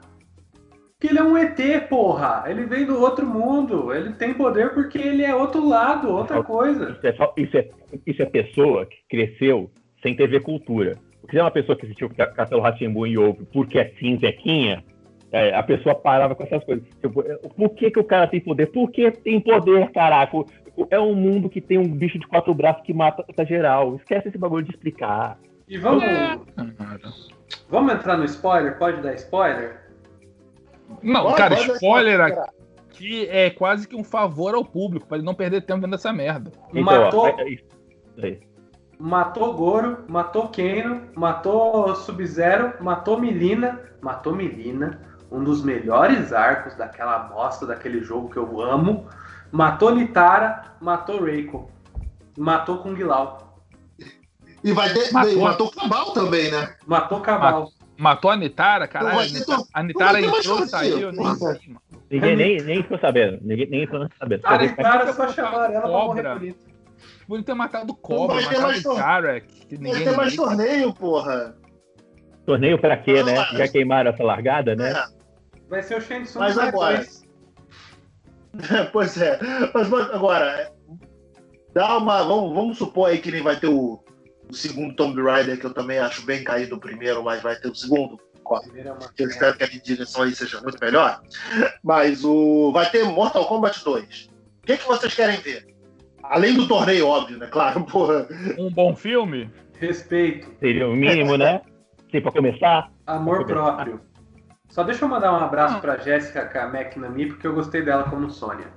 [0.99, 2.43] Que ele é um ET, porra.
[2.47, 3.93] Ele vem do outro mundo.
[3.93, 6.91] Ele tem poder porque ele é outro lado, outra coisa.
[6.91, 7.69] Isso é, só- isso, é,
[8.05, 9.71] isso é pessoa que cresceu
[10.03, 10.97] sem TV cultura.
[11.21, 14.83] Porque se é uma pessoa que assistiu Castelo Ratimbu e ouve porque é cinzequinha,
[15.31, 16.83] é, a pessoa parava com essas coisas.
[17.01, 18.65] Tipo, é, por que, que o cara tem poder?
[18.67, 20.37] Por que tem poder, caraca?
[20.89, 23.95] É um mundo que tem um bicho de quatro braços que mata tá geral.
[23.95, 25.37] Esquece esse bagulho de explicar.
[25.67, 26.37] E vamos, É,
[27.69, 28.77] vamos entrar no spoiler?
[28.77, 29.88] Pode dar spoiler?
[31.01, 35.33] Não, Bora, cara, spoiler aqui é quase que um favor ao público, pra ele não
[35.33, 36.51] perder tempo vendo essa merda.
[36.69, 37.63] Então, Matou- ó, é- é isso
[38.21, 38.39] aí.
[38.99, 44.99] Matou Goro, matou Kano, matou Sub-Zero, matou Milina, matou Milina,
[45.31, 49.07] um dos melhores arcos daquela bosta daquele jogo que eu amo.
[49.51, 51.71] Matou Nitara, matou Reiko,
[52.37, 53.57] matou Kung Lao,
[54.61, 55.13] E vai ter.
[55.13, 55.41] Matou.
[55.41, 56.75] Matou, Cabal também, né?
[56.85, 57.69] matou Cabal.
[57.99, 59.19] Matou a Nitara, Não caralho.
[59.19, 61.81] A Nitara, a não Nitara entrou e saiu, nem sei, mano.
[62.09, 63.37] Ninguém nem, nem ficou sabendo.
[63.41, 64.41] Ninguém nem ficou sabendo.
[64.45, 66.35] A Só vê- Nitara só chamaram ela pra morrer Cobra.
[66.35, 66.69] bonito.
[67.27, 71.55] Podia ter matado Cobra, vai ter matado mais que ninguém ter mais torneio, porra.
[72.45, 73.35] Torneio pra quê, né?
[73.35, 74.91] Não, Já queimaram essa largada, né?
[74.91, 75.59] É.
[75.69, 77.05] Vai ser o Shensung Mas agora-
[78.91, 79.37] pois é.
[79.73, 80.71] Mas, mas agora,
[81.73, 82.23] dá uma.
[82.23, 84.03] Vamos, vamos supor aí que nem vai ter o,
[84.49, 87.69] o segundo Tomb Raider, que eu também acho bem caído o primeiro, mas vai ter
[87.69, 88.19] o segundo.
[88.75, 91.21] É uma- eu espero que a direção aí seja muito melhor.
[91.83, 94.29] Mas o vai ter Mortal Kombat 2.
[94.63, 95.67] O que, que vocês querem ver?
[96.23, 97.45] Além do torneio, óbvio, né?
[97.47, 98.27] Claro, porra.
[98.57, 99.51] Um bom filme?
[99.79, 100.51] Respeito.
[100.59, 101.61] Seria o mínimo, né?
[102.11, 102.91] Sim, pra começar.
[103.05, 104.01] Amor próprio.
[104.67, 106.41] Só deixa eu mandar um abraço pra Jéssica
[106.73, 108.67] McNamee, porque eu gostei dela como Sônia.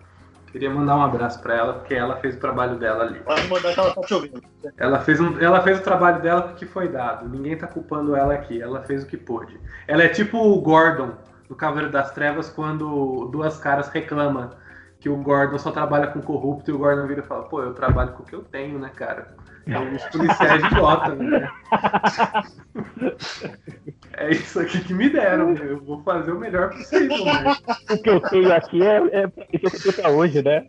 [0.52, 3.20] Queria mandar um abraço pra ela, porque ela fez o trabalho dela ali.
[3.20, 4.42] Pode mandar que ela tá te ouvindo.
[4.76, 7.26] Ela fez, um, ela fez o trabalho dela porque foi dado.
[7.26, 8.60] Ninguém tá culpando ela aqui.
[8.60, 9.58] Ela fez o que pôde.
[9.88, 11.12] Ela é tipo o Gordon
[11.48, 14.58] do Cavaleiro das Trevas quando Duas Caras reclama
[15.00, 17.72] que o Gordon só trabalha com corrupto e o Gordon vira e fala: pô, eu
[17.72, 19.34] trabalho com o que eu tenho, né, cara?
[19.66, 21.50] Os policiais de Gotham, né?
[24.14, 25.54] É isso aqui que me deram.
[25.54, 27.56] Eu vou fazer o melhor possível, né?
[27.90, 29.32] O que eu tenho aqui é, é
[29.62, 30.66] isso que eu tenho pra hoje, né?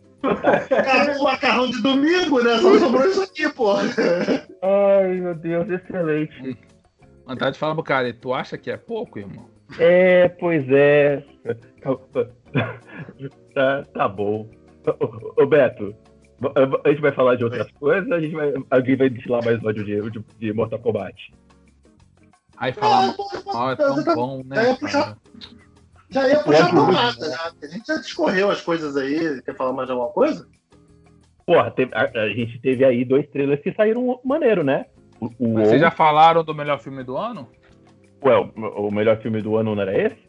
[0.68, 2.58] Cara, o macarrão de domingo, né?
[2.58, 3.74] Só sobrou isso aqui, pô.
[3.76, 6.58] Ai, meu Deus, excelente.
[7.26, 9.48] Vontade de falar pro cara, tu acha que é pouco, irmão?
[9.78, 11.22] É, pois é.
[13.54, 14.48] Tá, tá bom.
[15.00, 15.94] Ô, ô, Beto,
[16.84, 18.52] a gente vai falar de outras coisas a gente vai.
[18.70, 21.32] Alguém vai destilar mais ódio de, de, de Mortal Kombat?
[22.56, 24.68] Aí falar É, mal é tão bom, Já né?
[24.70, 25.16] ia puxar, cara?
[26.10, 27.52] já ia puxar Pode, tomada, já.
[27.62, 29.42] A gente já discorreu as coisas aí.
[29.42, 30.46] Quer falar mais de alguma coisa?
[31.46, 34.86] Porra, teve- a, a gente teve aí dois trailers que saíram maneiro, né?
[35.20, 37.48] O, o Mas vocês já falaram do melhor filme do ano?
[38.24, 40.24] Ué, o, o melhor filme do ano não era esse?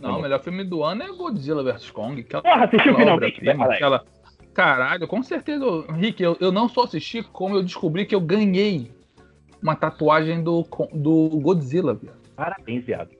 [0.00, 2.20] Não, o melhor filme do ano é Godzilla vs Kong.
[2.20, 4.04] Aquela Porra, assistiu finalmente, né, aquela...
[4.56, 8.90] Caralho, com certeza, Rick, eu, eu não só assisti, como eu descobri que eu ganhei
[9.62, 12.16] uma tatuagem do, do Godzilla, viado.
[12.34, 13.10] Parabéns, viado.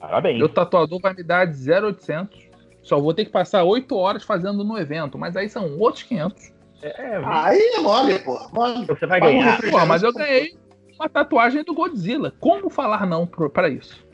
[0.00, 0.38] Parabéns.
[0.38, 2.50] Meu tatuador vai me dar de 0,800.
[2.82, 6.52] Só vou ter que passar 8 horas fazendo no evento, mas aí são outros 500.
[6.82, 8.36] É, Aí é mole, pô.
[8.52, 8.84] Mole.
[8.86, 9.60] você vai ganhar.
[9.86, 10.58] mas eu ganhei
[10.98, 12.34] uma tatuagem do Godzilla.
[12.40, 14.04] Como falar não pra isso?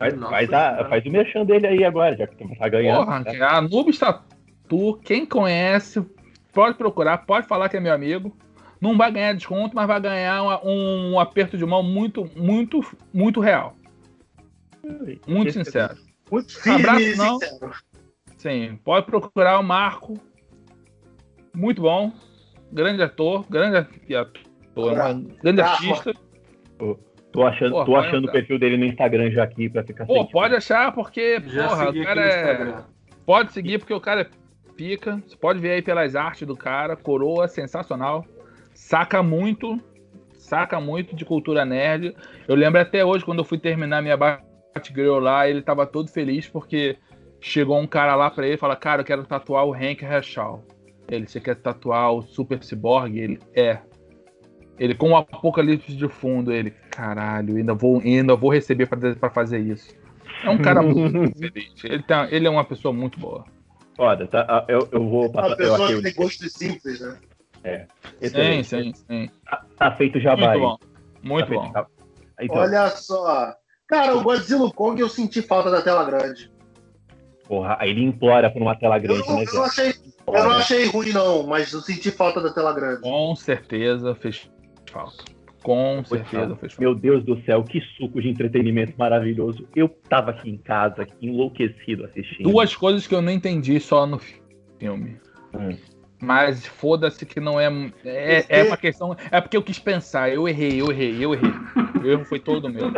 [0.00, 3.04] Faz, Nossa faz, a, faz o merchan dele aí agora, já que tá ganhando.
[3.04, 3.40] Porra, né?
[3.40, 6.04] a Nubis Tatu, quem conhece,
[6.54, 8.36] pode procurar, pode falar que é meu amigo.
[8.80, 12.80] Não vai ganhar desconto, mas vai ganhar uma- um, aperto de mão muito, muito,
[13.12, 13.74] muito real.
[15.26, 15.96] Muito Esse- sincero.
[16.30, 17.38] Muito firme Abraço, não.
[17.40, 17.72] sincero.
[18.36, 20.14] Sim, pode procurar o Marco.
[21.54, 22.12] Muito bom.
[22.70, 23.76] Grande ator, grande
[24.14, 24.44] ator,
[24.76, 26.12] um grande Ah, artista.
[27.32, 30.14] Tô achando, Porra, tô achando o perfil dele no Instagram já aqui pra ficar Pô,
[30.14, 30.30] sentindo.
[30.32, 32.84] pode achar, porque, Já porra, o cara é.
[33.26, 34.28] Pode seguir porque o cara é
[34.74, 35.22] pica.
[35.26, 36.96] Você pode ver aí pelas artes do cara.
[36.96, 38.24] Coroa, sensacional.
[38.74, 39.80] Saca muito.
[40.36, 42.14] Saca muito de cultura nerd.
[42.46, 46.48] Eu lembro até hoje, quando eu fui terminar minha Batgirl lá, ele tava todo feliz
[46.48, 46.98] porque
[47.40, 50.62] chegou um cara lá pra ele e falou: Cara, eu quero tatuar o Hank Herschel.
[51.08, 53.18] Ele, você quer tatuar o Super Cyborg?
[53.18, 53.78] Ele, é.
[54.78, 59.30] Ele, com o apocalipse de fundo, ele, caralho, ainda vou, ainda vou receber pra, pra
[59.30, 59.94] fazer isso.
[60.42, 61.84] É um cara muito feliz.
[61.84, 63.44] Ele, tá, ele é uma pessoa muito boa.
[63.96, 64.44] Foda, tá?
[64.48, 67.18] Ah, Eu, eu vou passar eu pessoa que o- tem gostos simples, né?
[67.64, 67.86] Sim,
[68.20, 68.68] Excelente.
[68.68, 69.30] sim, sim.
[69.78, 70.58] Tá feito já Muito vai.
[70.58, 70.76] bom.
[71.22, 71.88] Muito Tá bom.
[72.40, 73.54] Então, Olha só.
[73.86, 76.50] Cara, o Godzilla Kong eu senti falta da tela grande.
[77.46, 79.94] porra, aí ele implora por uma tela Eu grande, não, né, eu não achei,
[80.26, 83.02] eu não achei ruim, não, mas eu senti falta da tela grande.
[83.02, 84.50] Com certeza fez
[84.90, 85.24] falta.
[85.64, 86.58] Com certeza.
[86.78, 89.66] Meu Deus do céu, que suco de entretenimento maravilhoso.
[89.74, 92.50] Eu tava aqui em casa, aqui, enlouquecido assistindo.
[92.50, 94.18] Duas coisas que eu não entendi só no
[94.78, 95.16] filme.
[95.54, 95.74] Hum.
[96.20, 97.66] Mas foda-se que não é.
[98.04, 99.16] É, é uma questão.
[99.30, 100.30] É porque eu quis pensar.
[100.30, 101.50] Eu errei, eu errei, eu errei.
[102.02, 102.90] O erro foi todo meu.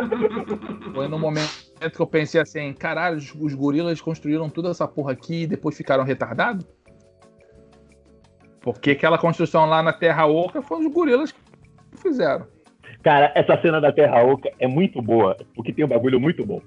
[0.93, 1.49] Foi no momento
[1.93, 5.77] que eu pensei assim: caralho, os, os gorilas construíram toda essa porra aqui e depois
[5.77, 6.65] ficaram retardados?
[8.59, 11.39] Porque aquela construção lá na Terra Oca foi os gorilas que
[12.01, 12.56] fizeram.
[13.07, 16.59] Cara, essa cena da Terra Oca é muito boa, porque tem um bagulho muito bom.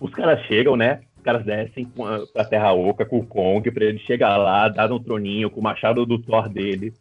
[0.00, 1.02] Os caras chegam, né?
[1.16, 1.86] Os caras descem
[2.32, 5.62] pra Terra Oca com o Kong, pra ele chegar lá, dar um troninho com o
[5.62, 6.92] machado do Thor dele.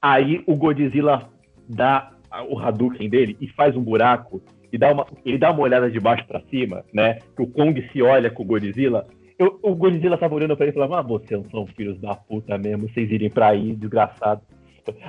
[0.00, 1.28] Aí o Godzilla
[1.68, 2.10] dá
[2.48, 4.40] o Hadouken dele e faz um buraco
[4.72, 7.18] e dá uma, ele dá uma olhada de baixo pra cima, né?
[7.36, 9.04] Que o Kong se olha com o Godzilla.
[9.38, 12.56] Eu- o Godzilla tava olhando pra ele e falava: Ah, vocês são filhos da puta
[12.56, 14.40] mesmo, vocês irem pra aí, desgraçado.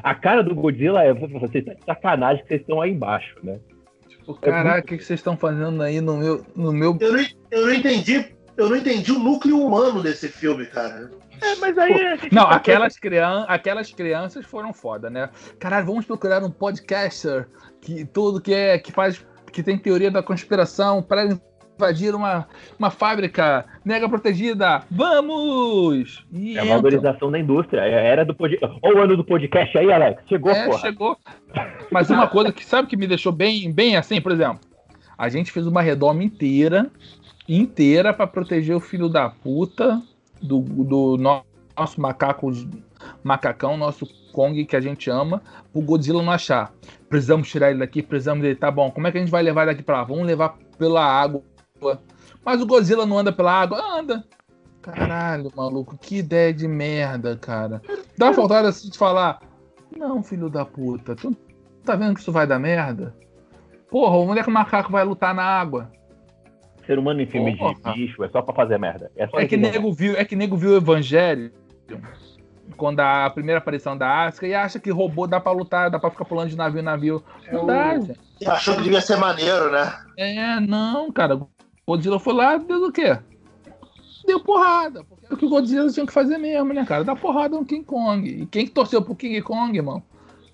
[0.04, 3.60] A cara do Godzilla é: vocês tá de sacanagem que vocês estão aí embaixo, né?
[4.08, 6.46] Tipo, caraca, o que que vocês estão fazendo aí no meu.
[6.56, 6.98] No meu...
[7.00, 8.26] Eu não, eu não entendi.
[8.58, 11.10] Eu não entendi o núcleo humano desse filme, cara.
[11.42, 12.20] É, mas aí.
[12.32, 15.30] Não, aquelas, crian aquelas crianças foram foda, né?
[15.58, 17.48] Caralho, vamos procurar um podcaster
[17.82, 21.28] que tudo que é que faz que tem teoria da conspiração para
[21.78, 22.48] invadir uma,
[22.78, 24.84] uma fábrica mega protegida.
[24.92, 26.26] Vamos!
[26.32, 27.82] E É a valorização da indústria.
[27.82, 28.78] É era do podcast.
[28.84, 30.22] Olha o ano do podcast aí, Alex.
[30.28, 30.80] Chegou, É, porra.
[30.80, 31.18] chegou.
[31.92, 34.60] Mas uma coisa que sabe que me deixou bem, bem assim, por exemplo,
[35.18, 36.90] a gente fez uma redoma inteira,
[37.48, 40.02] inteira para proteger o filho da puta
[40.42, 41.44] do, do no-
[41.78, 42.52] nosso macaco,
[43.24, 45.42] macacão, nosso Kong que a gente ama,
[45.74, 46.72] pro Godzilla não achar.
[47.10, 48.56] Precisamos tirar ele daqui, precisamos dele.
[48.56, 50.04] Tá bom, como é que a gente vai levar daqui pra lá?
[50.04, 51.42] Vamos levar pela água.
[52.46, 53.80] Mas o Godzilla não anda pela água?
[54.00, 54.24] Anda.
[54.82, 57.82] Caralho, maluco, que ideia de merda, cara.
[58.18, 59.40] Dá vontade assim de falar:
[59.96, 61.36] Não, filho da puta, tu
[61.86, 63.16] tá vendo que isso vai dar merda?
[63.90, 65.92] Porra, onde é que o macaco vai lutar na água?
[66.88, 67.76] Ser humano em filme Porra.
[67.76, 69.12] de bicho é só pra fazer merda.
[69.16, 71.52] É, só É que nego viu, é que nego viu o Evangelho
[72.78, 76.10] quando a primeira aparição da Asuka e acha que robô dá pra lutar, dá pra
[76.10, 77.24] ficar pulando de navio em navio.
[77.46, 78.20] É Não o- dá, gente.
[78.40, 79.94] E achou que devia ser maneiro, né?
[80.18, 81.40] É, não, cara.
[81.88, 83.18] Godzilla foi lá, deu o quê?
[84.26, 85.04] Deu porrada.
[85.04, 87.04] Porque é o que o Godzilla tinha que fazer mesmo, né, cara?
[87.04, 88.28] Dar porrada no King Kong.
[88.30, 90.02] E quem que torceu pro King Kong, irmão?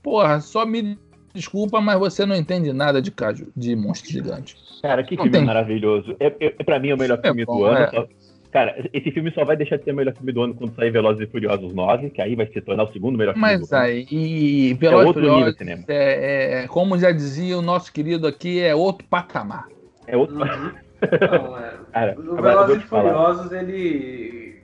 [0.02, 0.98] Porra, só me
[1.34, 4.56] desculpa, mas você não entende nada de caju, de monstro gigante.
[4.82, 5.46] Cara, que Não filme tem.
[5.46, 6.16] maravilhoso.
[6.20, 7.78] É, é, pra mim é o melhor É filme bom, do ano.
[7.86, 7.90] é.
[7.92, 8.08] só-
[8.50, 10.90] Cara, esse filme só vai deixar de ser o melhor filme do ano quando sair
[10.90, 13.76] Velozes e Furiosos 9, que aí vai se tornar o segundo melhor filme Mas do
[13.76, 13.84] ano.
[13.84, 15.84] aí, e É Velozes e outro nível Furiosos, de cinema.
[15.90, 19.68] é, é, como já dizia o nosso querido aqui, é outro patamar.
[20.08, 20.38] É outro.
[20.38, 20.72] Uhum.
[21.02, 21.74] Não, é.
[21.92, 22.88] Cara, O Velozes e.
[22.88, 24.62] Furiosos, ele.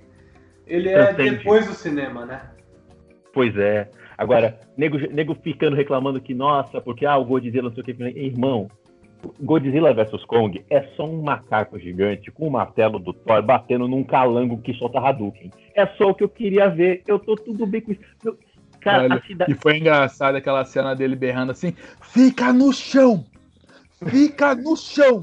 [0.65, 1.37] Ele é Transcende.
[1.37, 2.41] depois do cinema, né?
[3.33, 3.89] Pois é.
[4.17, 8.03] Agora, nego, nego ficando reclamando que, nossa, porque ah, o Godzilla não sei o que.
[8.19, 8.69] Irmão,
[9.41, 14.03] Godzilla vs Kong é só um macaco gigante com o martelo do Thor batendo num
[14.03, 15.51] calango que solta Hadouken.
[15.75, 17.03] É só o que eu queria ver.
[17.07, 18.01] Eu tô tudo bem com isso.
[18.23, 18.37] Eu-
[18.79, 19.51] cara, Olha, cidade.
[19.51, 23.25] E foi engraçado aquela cena dele berrando assim: fica no chão!
[24.05, 25.21] Fica no chão!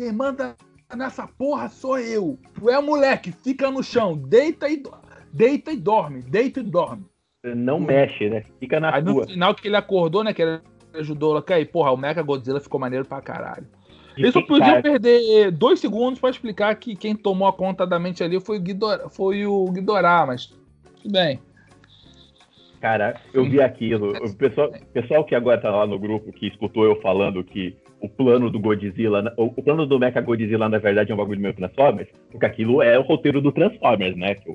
[0.00, 0.56] Quem manda
[0.96, 2.38] nessa porra sou eu!
[2.54, 4.94] Tu é moleque, fica no chão, deita e, do-
[5.30, 7.04] deita e dorme, deita e dorme.
[7.44, 8.42] Não mexe, né?
[8.58, 9.26] Fica na Aí no rua.
[9.26, 10.32] final que ele acordou, né?
[10.32, 10.60] Que ele
[10.94, 13.66] ajudou lá, aí, porra, o Mecha Godzilla ficou maneiro pra caralho.
[14.16, 17.98] E Eles só podiam perder dois segundos pra explicar que quem tomou a conta da
[17.98, 21.38] mente ali foi o Ghidorah, foi o Ghidorah mas tudo bem.
[22.80, 24.16] Cara, eu vi aquilo.
[24.16, 28.08] O pessoal, pessoal que agora tá lá no grupo que escutou eu falando que o
[28.08, 31.54] plano do Godzilla, o, o plano do Mecha Godzilla na verdade é um bagulho meio
[31.54, 34.34] Transformers, porque aquilo é o roteiro do Transformers, né?
[34.34, 34.52] Que,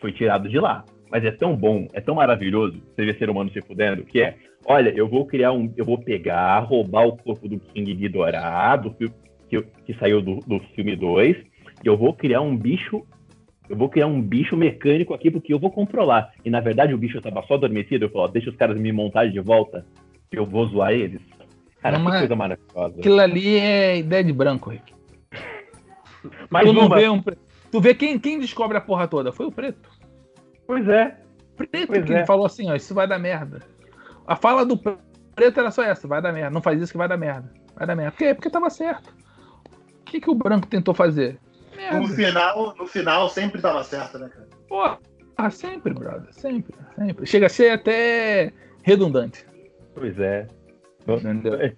[0.00, 0.84] foi tirado de lá.
[1.10, 4.34] Mas é tão bom, é tão maravilhoso você ver ser humano se fudendo, que é,
[4.66, 8.90] olha, eu vou criar um, eu vou pegar, roubar o corpo do King Ghidorah, do,
[8.92, 9.12] fi-
[9.48, 13.06] que, que saiu do, do filme 2, e eu vou criar um bicho
[13.68, 16.32] eu vou criar um bicho mecânico aqui porque eu vou controlar.
[16.44, 18.04] E na verdade o bicho estava só adormecido.
[18.04, 19.86] Eu falo, deixa os caras me montarem de volta,
[20.30, 21.22] eu vou zoar eles.
[21.82, 22.98] Cara, Não, que mas- coisa maravilhosa.
[22.98, 24.94] Aquilo ali é ideia de branco, Rick.
[26.48, 27.36] Mas tu não uma- vê um pre-
[27.70, 29.32] Tu vê quem, quem descobre a porra toda?
[29.32, 29.88] Foi o preto.
[30.66, 31.16] Pois é.
[31.56, 32.26] Preto Pois que é.
[32.26, 33.60] falou assim, ó, isso vai dar merda.
[34.26, 34.76] A fala do
[35.34, 36.50] preto era só essa, vai dar merda.
[36.50, 37.50] Não faz isso que vai dar merda.
[37.74, 38.12] Vai dar merda.
[38.12, 38.34] Por quê?
[38.34, 39.08] Porque tava certo.
[40.00, 41.38] O que, que o branco tentou fazer?
[41.72, 42.14] No Merda.
[42.14, 44.48] final, no final sempre tava certo, né, cara?
[44.68, 46.32] Porra, sempre, brother.
[46.32, 47.26] Sempre, sempre.
[47.26, 48.52] Chega a ser até
[48.82, 49.46] redundante.
[49.94, 50.46] Pois é.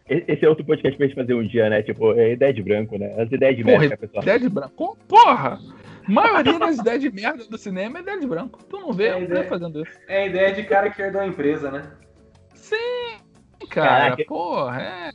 [0.09, 1.83] Esse é outro podcast pra gente fazer um dia, né?
[1.83, 3.15] Tipo, é ideia de branco, né?
[3.19, 4.23] As ideias de Porra, merda, pessoal.
[4.23, 4.99] Ideia de branco.
[5.09, 5.59] Porra!
[6.07, 8.63] A maioria das ideias de merda do cinema é ideia de branco.
[8.69, 9.45] Tu não vê É o ideia.
[9.45, 9.99] Fazendo isso.
[10.07, 11.91] É a ideia de cara que herdou a empresa, né?
[12.55, 13.17] Sim,
[13.71, 14.11] cara.
[14.11, 14.25] Caraca.
[14.27, 15.11] Porra, é.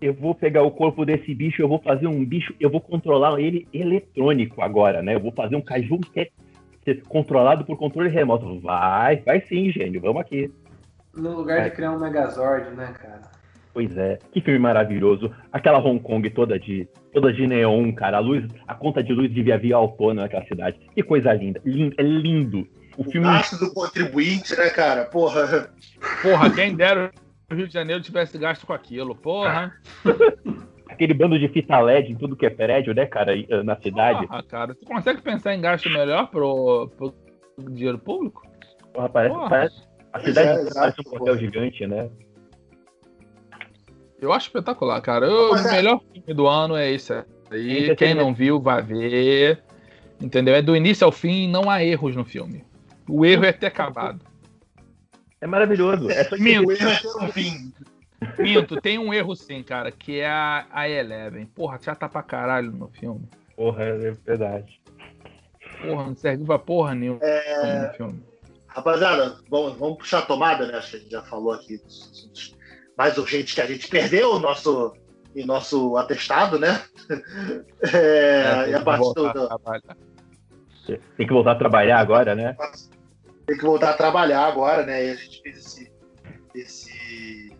[0.00, 3.40] Eu vou pegar o corpo desse bicho, eu vou fazer um bicho, eu vou controlar
[3.40, 5.14] ele eletrônico agora, né?
[5.14, 8.60] Eu vou fazer um caju que é controlado por controle remoto.
[8.60, 10.50] Vai, vai sim, gênio, vamos aqui.
[11.16, 11.64] No lugar É.
[11.64, 13.22] de criar um Megazord, né, cara?
[13.72, 15.30] Pois é, que filme maravilhoso.
[15.52, 18.16] Aquela Hong Kong toda de toda de neon, cara.
[18.16, 20.78] A luz, a conta de luz devia vir autônoma naquela cidade.
[20.94, 21.60] Que coisa linda.
[21.64, 22.66] Lindo, é lindo.
[22.96, 25.04] O O filme gasto do contribuinte, né, cara?
[25.04, 25.70] Porra.
[26.22, 27.10] Porra, quem dera
[27.50, 29.14] o Rio de Janeiro tivesse gasto com aquilo.
[29.14, 29.74] Porra.
[30.88, 34.26] aquele bando de fita LED em tudo que é prédio, né, cara, eh, na cidade.
[34.26, 34.74] Porra, cara.
[34.74, 37.14] Tu consegue pensar em gasto melhor pro, pro
[37.70, 38.42] dinheiro público?
[38.94, 39.48] Porra, parece, Porra.
[39.50, 39.82] parece-
[40.16, 42.10] a cidade é, parece um hotel gigante, né?
[44.20, 45.26] Eu acho espetacular, cara.
[45.26, 47.24] Eu- o é- melhor filme do ano é esse aí.
[47.52, 47.96] Entretenimento.
[47.96, 49.62] Quem não viu, vai ver.
[50.20, 50.54] Entendeu?
[50.54, 52.64] É do início ao fim, não há erros no filme.
[53.08, 54.24] O erro é ter acabado.
[55.40, 56.10] É maravilhoso.
[56.10, 56.68] É só Minto.
[56.68, 57.72] O erro é ter um fim.
[58.38, 61.44] Minto, tem um erro sim, cara, que é a, a Eleven.
[61.46, 63.28] Porra, chata pra caralho no filme.
[63.54, 64.80] Porra, é verdade.
[65.82, 68.22] Porra, não serve pra porra nenhuma É, no filme.
[68.76, 70.76] Rapaziada, vamos, vamos puxar a tomada, né?
[70.76, 72.54] Acho que a gente já falou aqui dos assuntos
[72.96, 74.92] mais urgentes que a gente perdeu o nosso,
[75.34, 76.82] em nosso atestado, né?
[77.92, 79.96] É, e a tem que parte voltar do, a trabalhar.
[81.16, 82.56] Tem que voltar a trabalhar agora, né?
[83.46, 85.06] tem que voltar a trabalhar agora, né?
[85.06, 85.92] E a gente fez esse.
[86.54, 87.56] esse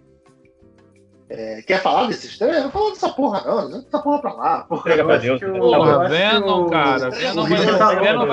[1.28, 2.62] é, quer falar desses três?
[2.62, 3.70] Não fala dessa porra, não.
[3.70, 4.60] Deixa essa porra pra lá.
[4.64, 4.82] Porra.
[4.84, 5.38] Pega Eu pra acho Deus.
[5.40, 5.58] que o- né?
[5.58, 7.08] eu Porra, acho que Venom, o- cara.
[7.08, 8.26] o Venom vai, Venom tá Venom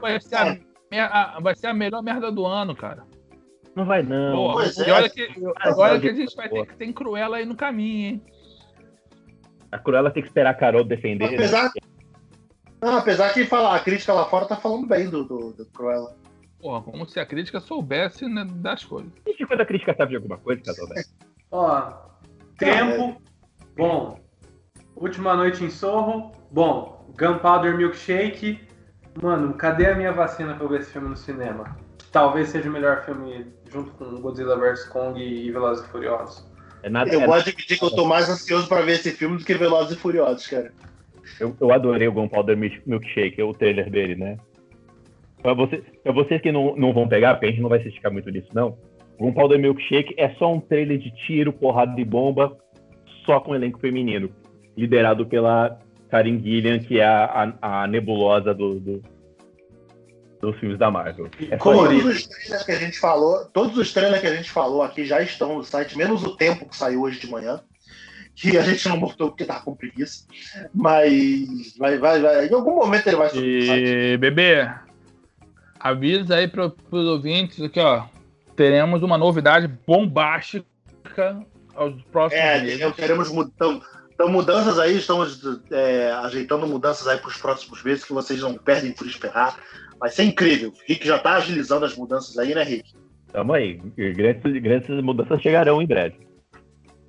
[0.00, 0.69] vai ser, Venom.
[0.90, 3.04] Vai ser a, mer- a- vai ser a melhor merda do ano, cara.
[3.76, 4.34] Não vai não.
[4.34, 4.92] Porra, Pois é.
[4.92, 5.52] olha que, não,
[6.00, 8.22] que a gente vai ter que tem Cruella aí no caminho, hein?
[9.70, 11.30] A Cruella tem que esperar a Carol defender.
[11.30, 11.36] né?
[11.36, 11.70] Apesar,
[12.82, 16.16] não, apesar que falar, a crítica lá fora tá falando bem do, do, do Cruella.
[16.60, 19.12] Porra, como se a crítica soubesse né, das coisas.
[19.26, 21.06] E quando a crítica sabe de alguma coisa, Casal velho?
[21.52, 21.92] Ó,
[22.58, 23.22] Tempo,
[23.76, 24.18] bom.
[24.96, 27.06] Última Noite em Sorro, bom.
[27.16, 28.60] Gunpowder Milkshake,
[29.22, 31.76] mano, cadê a minha vacina pra eu ver esse filme no cinema?
[32.12, 36.48] Talvez seja o melhor filme junto com Godzilla vs Kong e Velozes e Furiosos.
[36.82, 39.38] É nada, Eu é- vou admitir que eu tô mais ansioso pra ver esse filme
[39.38, 40.72] do que Velozes e Furiosos, cara.
[41.38, 44.36] eu, eu adorei o Gunpowder Milk- Milkshake, o trailer dele, né?
[45.42, 47.88] Pra, você, pra vocês que não, não vão pegar, porque a gente não vai se
[47.88, 48.76] esticar muito nisso, não.
[49.18, 52.56] O Gunpowder Milkshake é só um trailer de tiro, porrada de bomba,
[53.24, 54.30] só com elenco feminino.
[54.76, 55.78] Liderado pela
[56.10, 59.02] Karen Gillian, que é a, a- a nebulosa do, do-
[60.40, 61.28] dos filmes da Marvel.
[61.50, 61.56] É.
[61.56, 65.04] Todos os trailers que a gente falou, todos os trailers que a gente falou aqui
[65.04, 67.60] já estão no site, menos o tempo que saiu hoje de manhã.
[68.34, 70.24] Que a gente não botou porque tá com preguiça.
[70.72, 72.46] Mas vai, vai, vai.
[72.46, 73.84] Em algum momento ele vai subir no site.
[73.84, 74.70] E, bebê,
[75.78, 78.04] avisa aí pro, pros ouvintes aqui, ó.
[78.56, 80.64] Teremos uma novidade bombástica
[81.74, 82.80] aos próximos É, meses.
[82.80, 83.50] eu queremos mu-
[84.20, 85.40] então, mudanças aí, estamos
[85.70, 89.58] é, ajeitando mudanças aí para os próximos meses que vocês não perdem por esperar.
[89.98, 90.68] Vai ser incrível.
[90.68, 92.92] O Rick já tá agilizando as mudanças aí, né, Rick?
[93.32, 93.80] Tamo aí.
[93.96, 96.18] Grandes, grandes mudanças chegarão em breve.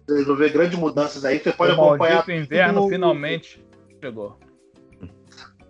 [0.07, 1.39] Vocês vão ver grandes mudanças aí.
[1.39, 2.25] Você pode o acompanhar.
[2.25, 3.61] maldito inverno finalmente
[4.01, 4.39] chegou.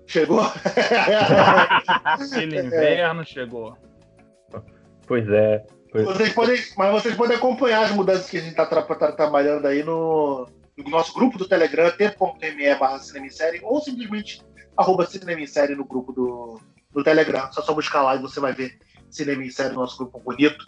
[0.06, 0.42] Chegou?
[2.06, 3.76] Aquele inverno chegou.
[5.08, 5.66] Pois é.
[5.92, 8.66] Pois- Vocês podem, mas vocês podem acompanhar as mudanças que a gente está
[9.12, 10.48] trabalhando aí no,
[10.78, 14.42] no nosso grupo do Telegram, t.me barra Cinema em Série, ou simplesmente
[14.76, 16.60] arroba Cinema em Série no grupo do,
[16.92, 17.52] do Telegram.
[17.52, 20.66] Só só buscar lá e você vai ver Cinema em Série, nosso grupo bonito,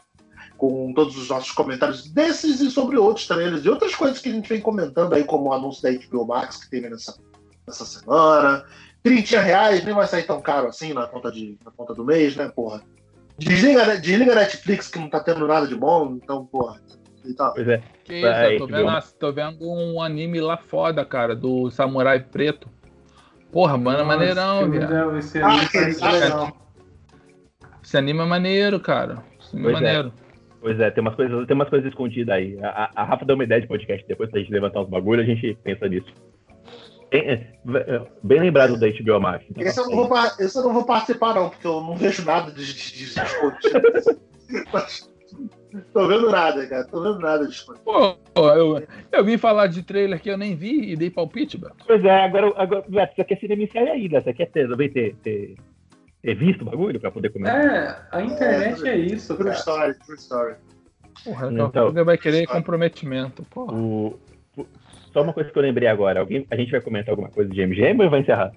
[0.58, 4.32] com todos os nossos comentários desses e sobre outros trailers e outras coisas que a
[4.32, 7.18] gente vem comentando aí, como o anúncio da HBO Max que teve nessa,
[7.66, 8.66] nessa semana.
[9.02, 12.36] 30 reais, nem vai sair tão caro assim na conta, de, na conta do mês,
[12.36, 12.82] né, porra?
[13.38, 16.80] Desliga, desliga a Netflix que não tá tendo nada de bom, então, porra.
[17.26, 17.54] E tal.
[17.54, 17.82] Pois é.
[18.04, 22.20] Que isso, Vai, tô vendo, a- tô vendo um anime lá foda, cara, do Samurai
[22.20, 22.68] Preto.
[23.52, 24.90] Porra, mano, é maneirão, Esse filme viado.
[25.06, 25.68] deve- Esse Ah, anime
[26.02, 26.58] ah, legal.
[27.84, 29.24] Esse anime é maneiro, cara.
[29.40, 29.86] Esse anime é Pois é.
[29.86, 30.14] maneiro.
[30.60, 32.58] Pois é, tem umas coisas, tem umas coisas escondidas aí.
[32.64, 35.22] A, a- a Rafa deu uma ideia de podcast, depois pra gente levantar uns bagulho,
[35.22, 36.08] a gente pensa nisso.
[37.12, 39.46] Bem, é, bem lembrado da HBO Max.
[39.52, 42.26] Então, Esse eu, não vou, esse eu não vou participar, não, porque eu não vejo
[42.26, 44.20] nada de, de, de escondido.
[45.92, 46.84] Tô vendo nada, cara.
[46.86, 47.84] Tô vendo nada de escondido.
[47.84, 48.18] Pô,
[48.52, 51.74] eu, eu vim falar de trailer que eu nem vi e dei palpite, velho.
[51.86, 54.90] Pois é, agora, agora Beto, você quer cinema em série ainda, você quer ter, também
[54.90, 55.56] ter, ter,
[56.22, 57.66] ter visto o bagulho pra poder comentar?
[57.66, 59.60] É, a internet é isso, True cara.
[59.60, 60.56] story, true story.
[61.24, 61.68] Porra, Então.
[61.90, 63.44] então, vai querer comprometimento.
[63.44, 63.74] Porra.
[63.74, 64.20] O,
[65.12, 67.66] só uma coisa que eu lembrei agora, alguém, a gente vai comentar alguma coisa de
[67.66, 68.52] MGM ou vai encerrar?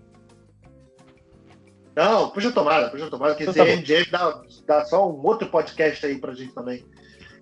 [1.95, 3.81] Não, puxa a tomada, puxa a tomada, que Então esse tá.
[3.81, 6.85] MGM dá, dá só um outro podcast aí pra gente também,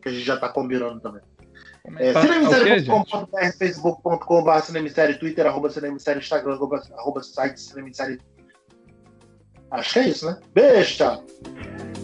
[0.05, 1.23] que a gente já tá combinando também.
[1.99, 2.85] É, Tá, ok, gente?
[2.85, 8.21] cinemissérie.com.br, facebook.com.br, cinemissérie, twitter, arroba cinemissérie, instagram, arroba, arroba site cinemissérie.
[9.71, 10.39] Acho que é isso, né?
[10.55, 12.04] Beijo, tchau.